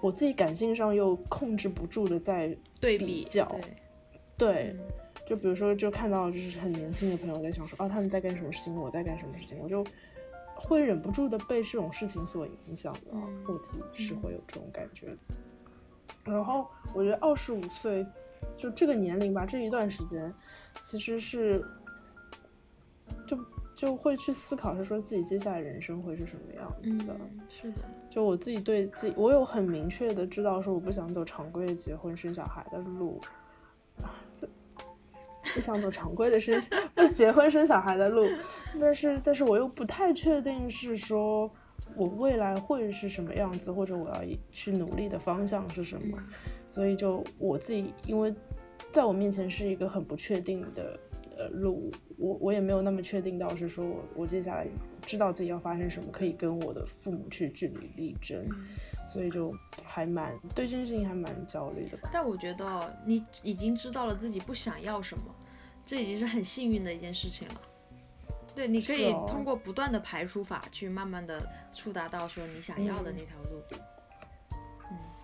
[0.00, 3.48] 我自己感性上又控制不住的在对比较，
[4.36, 4.74] 对，
[5.26, 9.84] 就比如说就看到就是很年轻的朋友在想说，哦，他们在干什么事情，我在干什么事情，我就
[10.54, 13.16] 会忍不住的被这种事情所影响的，
[13.48, 15.16] 我自己是会有这种感觉。
[16.24, 18.04] 然后我觉得二十五岁
[18.56, 20.32] 就这个年龄吧，这一段时间
[20.80, 21.64] 其实是
[23.26, 23.38] 就。
[23.76, 27.14] 就会去思考，是说自己接下来人生会是什么样子的。
[27.46, 33.20] 是的，就我自己对自己，我有很明确的知道，说我不想走常规的结婚生小孩的路，
[35.54, 36.58] 不想走常规的生
[36.94, 38.26] 不结婚生小孩的路。
[38.80, 41.50] 但是，但是我又不太确定是说
[41.94, 46.18] 我未来会是什么样子，或者我要去努力的方向是什么。
[46.70, 48.34] 所以，就我自己，因为
[48.90, 50.98] 在我面前是一个很不确定的。
[51.36, 54.66] 呃，路我我也没有那么确定到是说我我接下来
[55.02, 58.42] 知道自己要发生什么，可以跟我的父母去据理力争，
[59.12, 62.08] 所以就还蛮对这件事情还蛮焦虑的吧。
[62.12, 65.24] 但我觉得你已经知道了自己不想要什么，
[65.84, 67.60] 这已经是很幸运的一件事情了。
[68.54, 73.62] 对，你可以通过不断的排除法去慢慢的触达到说你想要的那条路。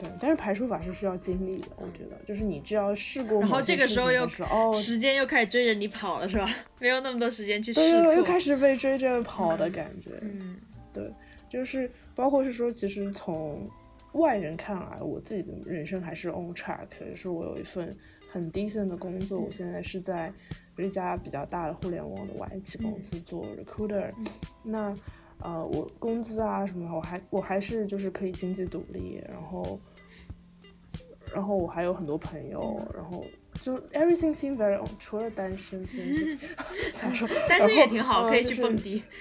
[0.03, 6.49] 对，但是排除法是需要精力的，我觉得，就是你只要试过，然后这个时候又哦，时间又开始追着你跑了，是吧？
[6.81, 10.11] 没有那么多时间去试对，又开始被追着跑的感觉。
[10.21, 10.59] 嗯，
[10.93, 11.09] 对，
[11.49, 13.65] 就是包括是说，其实从
[14.15, 17.89] 外人看来，我自己的人生还是 on track，是我有一份
[18.29, 20.33] 很 decent 的工作，我现在是在
[20.79, 24.11] 一家比较大的互联网的外企公司做 recruiter，
[24.65, 24.93] 那
[25.39, 29.79] 呃，我工资啊什么，我还我还是就是可以经济独立，然后。
[31.35, 33.25] 然后我还有很多朋友，然后
[33.61, 36.49] 就 everything seems very，除了单身这件事情，
[36.93, 39.03] 想说单身也挺好，可以去蹦迪。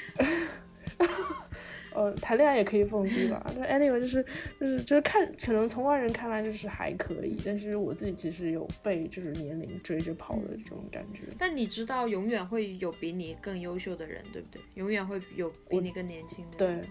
[1.93, 3.45] 呃，谈恋爱也可以蹦迪吧。
[3.57, 4.25] 那 anyway，就是
[4.57, 11.23] 就是就是看，可能从外人看来就是还可以，但是我自己其实有被就是年龄追着跑的这种感觉。
[11.37, 14.61] 但你知道，永远会有比你更优秀的人，对不对？
[14.75, 16.57] 永远会有比你更年轻的。
[16.57, 16.81] 对，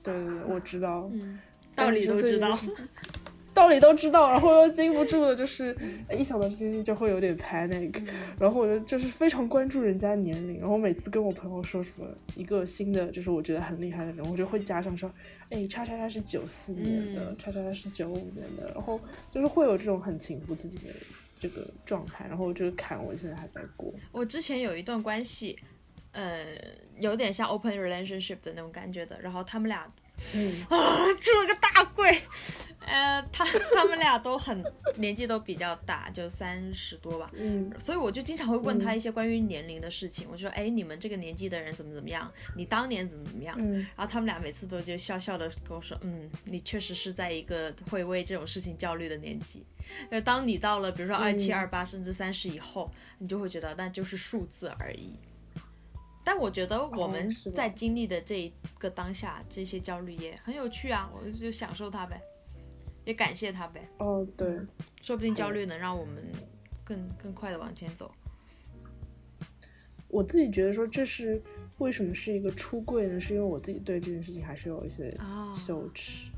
[0.00, 1.40] 对对对，我知道，嗯，
[1.74, 2.56] 道理都知道。
[3.58, 5.76] 道理都知道，然后又经不住的，就是
[6.16, 7.92] 一想到这些就会有点 panic，
[8.38, 12.06] 然后我就就是非常关注人家年龄，然后每次跟我朋友说什么
[12.36, 15.12] 一个新的，就是我觉得很厉害的人，我就会加上说，
[15.50, 19.00] 哎，叉叉叉是九四年的，叉叉叉是九五年的，然后
[19.32, 20.94] 就是会有这种很情不自禁的
[21.40, 23.92] 这个状态，然后这个坎我现在还在过。
[24.12, 25.56] 我之前有一段关系，
[26.12, 26.44] 呃，
[27.00, 29.92] 有点像 open relationship 的那种感觉的，然后他们俩。
[30.34, 32.20] 嗯 啊，出了个大柜，
[32.80, 33.44] 呃，他
[33.74, 34.64] 他们俩都很
[34.96, 37.30] 年纪都比较大，就三十多吧。
[37.34, 40.26] 嗯，所以我就经常会问他一些关于年龄的事情。
[40.30, 42.30] 我就说，哎，你们这个年纪的人怎么怎么样？
[42.56, 43.56] 你当年怎么怎么样？
[43.58, 49.64] 嗯，然后他们俩每次都就笑笑的跟我说，嗯，你确实是在一个会为这种事情焦虑的年纪。
[50.10, 55.14] 就当你到了比如说二七二八甚至三十以后，你就会觉得那就是数字而已。
[56.30, 62.20] 但我觉得我们在经历的这一个当下，这些焦虑也很有趣啊，我就享受它呗，
[63.06, 63.88] 也感谢它呗。
[63.96, 64.60] 哦，对，
[65.00, 66.22] 说不定焦虑能让我们
[66.84, 68.12] 更更快的往前走。
[70.06, 71.42] 我自己觉得说这是
[71.78, 73.18] 为什么是一个出柜呢？
[73.18, 75.10] 是因为我自己对这件事情还是有一些
[75.56, 76.30] 羞耻。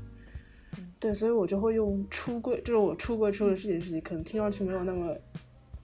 [1.01, 5.13] 对，所以我就会用出柜，就是我出柜出的这件事情，可能听上去没有那么。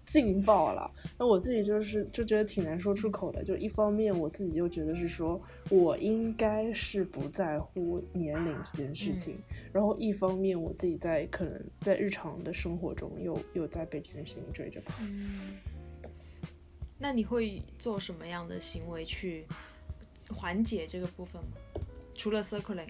[0.08, 0.90] 劲爆了。
[1.20, 3.44] 那我自己就是就觉得挺难说出口的。
[3.44, 5.40] 就一方面我自己又觉得是说
[5.70, 9.38] 我应该是不在乎年龄这件事情，
[9.72, 14.94] 然后一方面我自己在可能在日常的生活中又又在被这件事情追着跑。
[15.02, 15.58] 嗯，
[16.98, 19.46] 那你会做什么样的行为去
[20.30, 21.50] 缓解这个部分吗？
[22.14, 22.90] 除了 circling，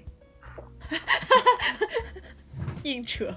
[2.83, 3.33] 硬扯。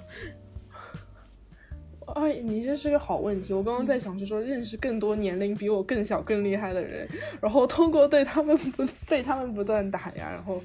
[2.13, 3.53] 哎，你这是个好问题。
[3.53, 7.07] 我刚刚在想，是说认识更多年龄比我更小、更厉害的人，
[7.41, 10.63] 然后通过对他们不 被他们不断打压，然后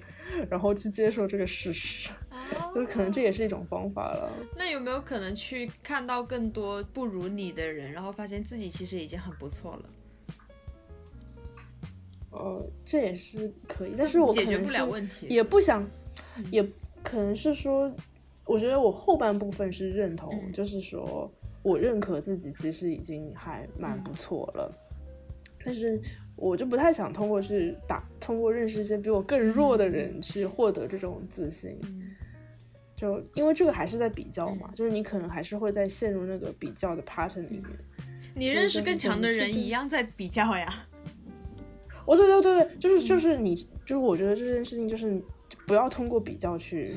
[0.51, 2.11] 然后去接受这个事实，
[2.75, 4.33] 就是可能这也是一种方法了。
[4.57, 9.85] 那有没有可能去看到更多不如你的人，然后发现自己其实已经很不错了？
[12.31, 15.89] 呃，这也是可以，但是我解决不了问题，也不想，
[16.51, 16.63] 也
[17.03, 17.91] 可能是说。
[18.47, 21.29] 我觉得我后半部分是认同，就是说
[21.63, 24.73] 我认可自己其实已经还蛮不错了，
[25.65, 26.01] 但是
[26.37, 31.77] 我就不太想通过去打，通过认识一些比我更弱的人去获得这种自信，
[32.95, 37.65] 就因为这个还是在比较嘛，就是你可能还是会在陷入那个比较的 pattern 里面。
[38.35, 40.87] 你认识更强的人一样在比较呀。
[42.05, 45.21] 哦，对对对对，就是就是你，就是我觉得这件事情就是
[45.67, 46.97] 不要通过比较去。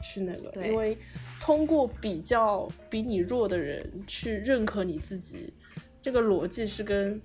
[0.00, 0.96] 去那个，因为
[1.40, 5.52] 通过比较比你弱的人去认可你自己，
[6.00, 7.20] 这个逻辑是跟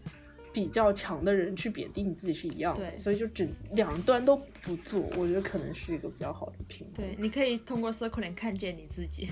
[0.53, 6.95] 比较强的人去贬低你自己是一样的，所以就整两端都不做，我觉得可能是一个比较好的平衡。
[6.95, 9.29] 对，你可以通过 Circle 看见你自己。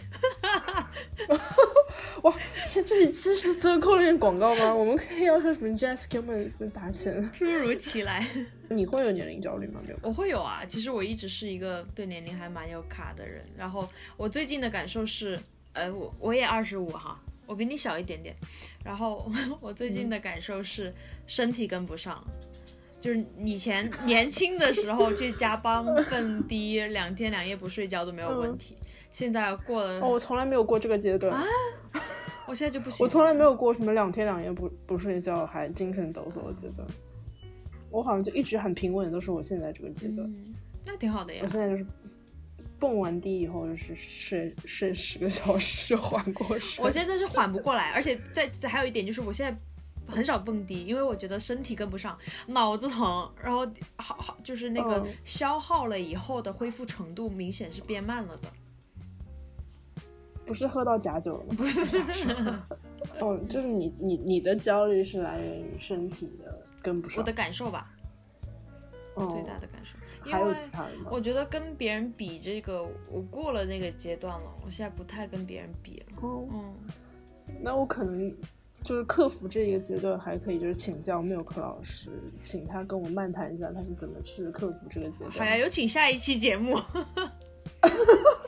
[2.24, 2.34] 哇，
[2.66, 4.74] 这这这是 Circle 广告吗？
[4.74, 5.70] 我们可以要求什么
[6.14, 7.30] 我们打钱？
[7.32, 8.26] 突如其来。
[8.70, 9.80] 你会有年龄焦虑吗？
[9.86, 10.64] 没有，我会有啊。
[10.68, 13.44] 其实我一直是一个对年龄还蛮有卡的人。
[13.58, 15.40] 然后我最近的感受是，
[15.74, 18.36] 呃，我我也二十五哈，我比你小一点点。
[18.84, 20.94] 然后 我最近的感受是
[21.26, 22.24] 身体跟不上，
[23.02, 28.76] 就是以前年轻的时候去加班蹦迪，两天两夜不睡觉都没有问题。
[29.12, 31.44] 现在过了，哦，我从来没有过这个阶段啊。
[32.48, 36.88] 我现在就不行， 我从来没有过什么两天两夜不不睡觉还精神抖擞的阶段。
[37.92, 40.32] 我好像就一直很平稳，都是我现在这个阶段，
[40.86, 41.42] 那挺好的呀。
[41.44, 41.86] 我现在就是
[42.80, 46.84] 蹦完迪以后就是睡睡十个小时 缓过神。
[46.84, 58.50] 我现在是缓不过来，而且再再还有一点就是，我现在很少蹦迪，因为我觉得身体跟不上，脑子疼，然后好好就是那个消耗了以后的恢复程度明显是变慢了的。
[60.50, 61.56] 不是喝到假酒了吗？
[61.56, 62.02] 不是，
[63.22, 66.58] 哦，就是你你你的焦虑是来源于身体的。
[66.82, 67.92] 跟不上我的感受吧，
[69.14, 69.98] 最大的感受。
[70.22, 71.10] 还有其他的吗？
[71.12, 76.06] 我觉得跟别人比这个，我过了那个阶段了，我现在不太跟别人比了。
[76.24, 76.74] 嗯，
[77.62, 78.34] 那我可能
[78.82, 85.32] 就是克服这一个阶段，还可以就是请教缪克老师，请他跟我漫谈一下他是怎么去克服这个阶段。
[85.32, 86.78] 好呀，有请下一期节目。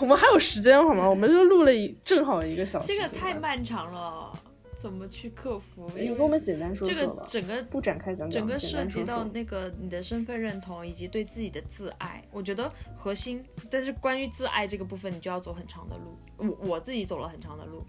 [0.00, 1.08] 我们还有时间好吗？
[1.08, 2.86] 我们就录了一正好一个小时。
[2.88, 4.32] 这个太漫长了。
[4.74, 5.88] 怎么去克服？
[5.94, 12.20] 你跟我们简单说说这个整个不展开讲讲，整个涉及到那个你的身份认同以及对自己的自爱。
[12.32, 16.18] 我觉得核心，但是关于自爱这个部分，你就要走很长的路。
[16.36, 17.84] 我我自己走了很长的路，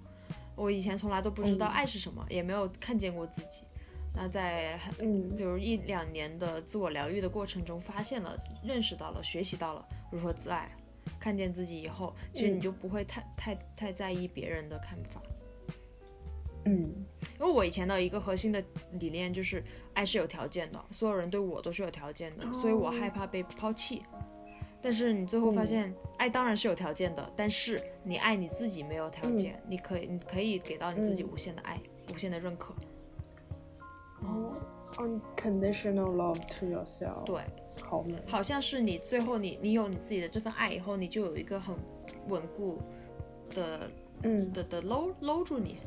[0.56, 3.64] 我以前从来都不知道爱是什么，也没有看见过自己。
[4.14, 10.70] 那在嗯，比如一两年的自我疗愈的过程中，发现了、认识到了、学习到了，比如说自爱，
[11.20, 15.22] 看见自己以后，其实你就不会太太太在意别人的看法。
[16.66, 16.94] 嗯，
[17.40, 19.62] 因为我以前的一个核心的理念就是，
[19.94, 24.04] 爱是有条件的，所有人对我都是有条件的，所以我害怕被抛弃。
[24.82, 31.80] 但是你最后发现，爱当然是有条件的，但是你爱你自己没有条件，你可以你可以给到你自己无限的爱，
[32.14, 32.74] 无限的认可。
[34.22, 34.56] 哦
[34.96, 37.24] ，unconditional love to yourself。
[37.26, 37.42] 对，
[37.82, 38.16] 好美。
[38.28, 41.76] 好像是你最后你你有你自己的这份爱以后，你就有一个很
[42.28, 42.78] 稳固
[43.54, 43.90] 的，
[44.24, 45.78] 嗯的的搂搂住你。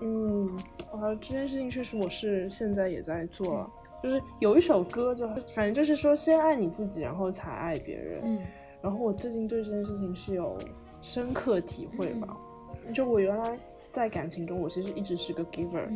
[0.00, 0.56] 嗯，
[0.92, 3.70] 啊，这件事情确实我是现在也在做，
[4.02, 8.20] 就是有一首歌，就反正就是说先爱你自己，然后才爱别人。
[8.24, 8.40] 嗯，
[8.82, 10.58] 然后我最近对这件事情是有
[11.00, 12.36] 深刻体会吧。
[12.92, 13.58] 就我原来
[13.90, 15.88] 在感情中，我其实一直是个 giver，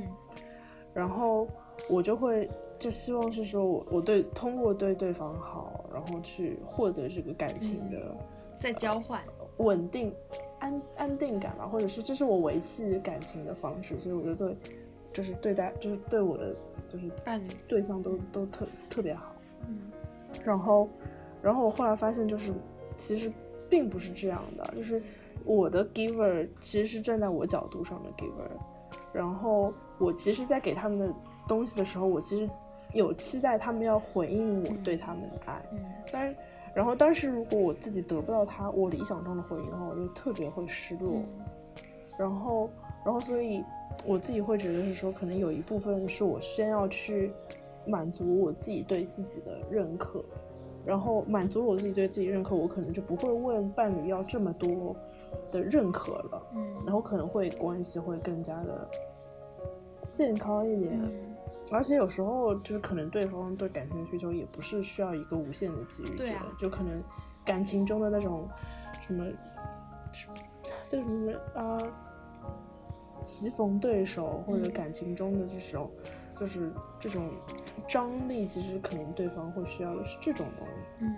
[0.95, 1.47] 然后
[1.91, 2.49] 我就会
[2.79, 8.17] 就希望是说我我对通过对对方好，然后去获得这个感情的
[8.59, 9.23] 在交换
[9.59, 10.15] 稳定。
[10.61, 14.57] 安安定感吧，或者是这是我维系感情的方式，所以我觉得对，
[15.13, 16.53] 就是对待，就是对我的
[16.85, 19.33] 就是伴侣对象都都特特别好。
[19.69, 19.79] 嗯，
[20.45, 20.89] 然后，
[21.41, 22.53] 然后我后来发现，就是
[22.97, 23.31] 其实
[23.71, 25.01] 并不是这样的，就是
[25.45, 28.51] 我的 giver 其实是站在我角度上的 giver，
[29.13, 31.15] 然后我其实，在给他们的
[31.47, 32.51] 东西的时候，我其实
[32.93, 35.63] 有期待他们要回应我对他们的爱，
[36.13, 36.37] 但是，
[36.75, 41.21] 然后当时如果我自己得不到他我理想中的回应的话，我就特别会失落，
[42.19, 42.71] 然后，
[43.05, 43.65] 然后所以
[44.05, 47.33] 我自己会觉得是说，可能有一部分是我先要去
[47.87, 50.25] 满足我自己对自己的认可。
[50.87, 54.97] 然后满足了我自己对自己认可，我可能就不会问伴侣要这么多
[55.51, 56.43] 的认可了。
[56.55, 58.89] 嗯，然后可能会关系会更加的
[60.11, 60.99] 健康一点。
[61.71, 67.03] 而且有时候就是可能对方对感情的需求也不是需要一个无限的给予者，就可能
[67.45, 68.49] 感情中的那种
[69.01, 69.25] 什么
[70.89, 71.79] 叫什么啊
[73.25, 75.91] 棋逢对手，或者感情中的这种
[76.39, 77.31] 就是这种。
[77.87, 81.17] 张力其实可能对方会需要的是这种东西，嗯，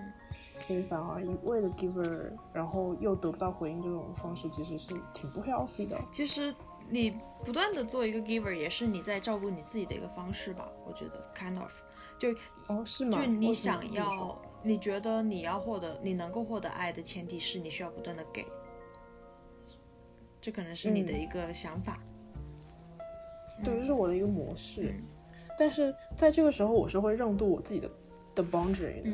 [0.61, 5.99] 所以反而一味的 giver，然后又得不到回应这种方式，其实是挺不 healthy 的。
[6.13, 6.55] 其实
[6.91, 7.15] 你
[7.45, 10.69] 不断的做一个 giver，也是你在照顾你自己的一个方式吧？
[10.87, 11.73] 我觉得 kind of，
[12.19, 12.35] 就
[12.67, 13.19] 哦是吗？
[13.19, 18.45] 就你想要，你觉得你要获得，你能够获得爱的前提是你需要不断的给，
[20.41, 21.99] 这可能是你的一个想法。
[23.65, 24.95] 对，这是我的一个模式。
[25.59, 27.91] 但是在这个时候，我是会让渡我自己的
[28.35, 29.11] 的 boundary 的，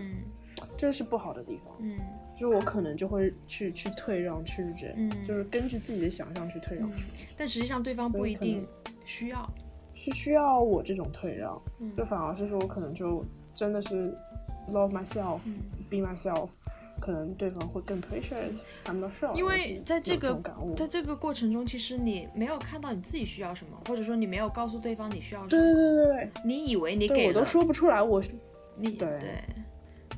[0.76, 1.74] 这是不好的地方。
[1.80, 1.98] 嗯，
[2.38, 7.06] 就是我可能就会去去退让，去忍，嗯，就是根据自己的想象去退让去。
[7.36, 8.66] 但实际上对方不一定
[9.04, 9.48] 需要，
[9.94, 11.60] 是需要我这种退让，
[11.96, 13.24] 就反而是说我可能就
[13.54, 14.16] 真的是
[14.68, 16.50] love myself，be myself。
[16.98, 20.34] 可能对方会更 appreciate I'm not sure，因为在这个
[20.74, 25.62] 在这个过程中，其实你没有看到你自己需要什么，或者说你没有告诉对方你需要什么。
[25.62, 26.30] 对对对对。
[26.42, 28.22] 你以为你给我都说不出来，我
[28.78, 29.10] 你对。
[29.20, 29.30] 对，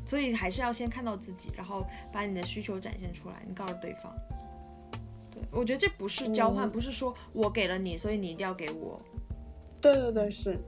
[0.08, 4.10] 所以还是要先看到自己，然后把你的需求展现出来，你告诉对方。
[5.30, 8.98] 对，我觉得这不是交换，不是说我给了你，所以你一定要给我。
[9.82, 10.58] 对对对，是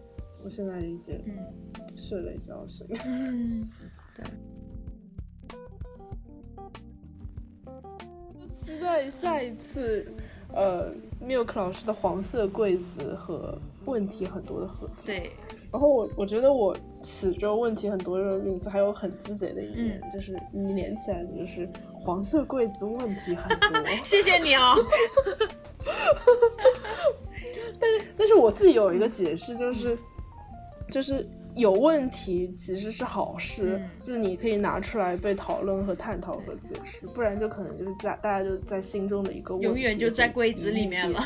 [0.45, 1.35] 我现在理解，嗯，
[1.97, 2.87] 是的，交心。
[3.07, 3.67] 嗯，
[4.15, 4.27] 对。
[8.53, 10.07] 期待下一次，
[10.53, 14.97] 呃，Milk 老师的黄色柜子和问题很多的合作。
[15.07, 15.33] 对，
[15.73, 23.83] 然后我我觉得我此周问题很多这个名字，还有很鸡贼的一面，就是你连起来就是黄色柜子问题很多。
[24.05, 24.75] 谢谢你哦。
[27.79, 29.99] 但是但是我自己有一个解释，就是
[30.91, 31.29] 就是。
[31.57, 41.21] 有问题其实是好事，就是你可以拿出来被讨论和探讨和解释，不然就可能就是在大家就在心中的一个永远就在柜子里面了。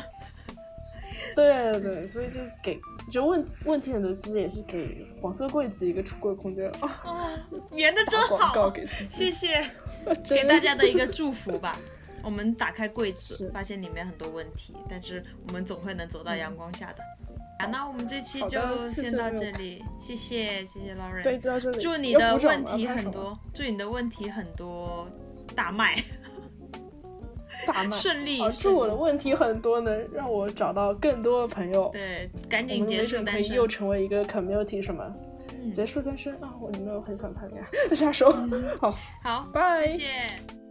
[1.37, 2.81] 对对对，所以就给
[3.11, 7.39] 就问问题很多，其实也是给黄色柜子一个出柜空间啊。
[7.73, 8.73] 圆的真好，
[9.09, 9.71] 谢谢，
[10.29, 11.79] 给大家的一个祝福吧。
[12.25, 17.03] 我们打开柜子，发现里面很多问题，但是我们总会能走到阳光下的。
[17.59, 21.79] 啊，那我们这期就先到这里，谢谢谢谢 Lauren，对，到这里。
[21.79, 25.07] 祝你的问题很多，祝你的问题很多，
[25.55, 26.03] 大卖，
[27.73, 28.39] 大卖顺利。
[28.61, 31.91] 祝我的问题很多，能让我找到更多的朋友。
[31.93, 35.05] 对，赶紧结束单身，又成为一个 community 什么？
[35.73, 36.53] 结束单身啊！
[36.61, 38.31] 我没有很想谈恋爱， 下手。
[38.81, 40.64] 好，好，拜，谢谢。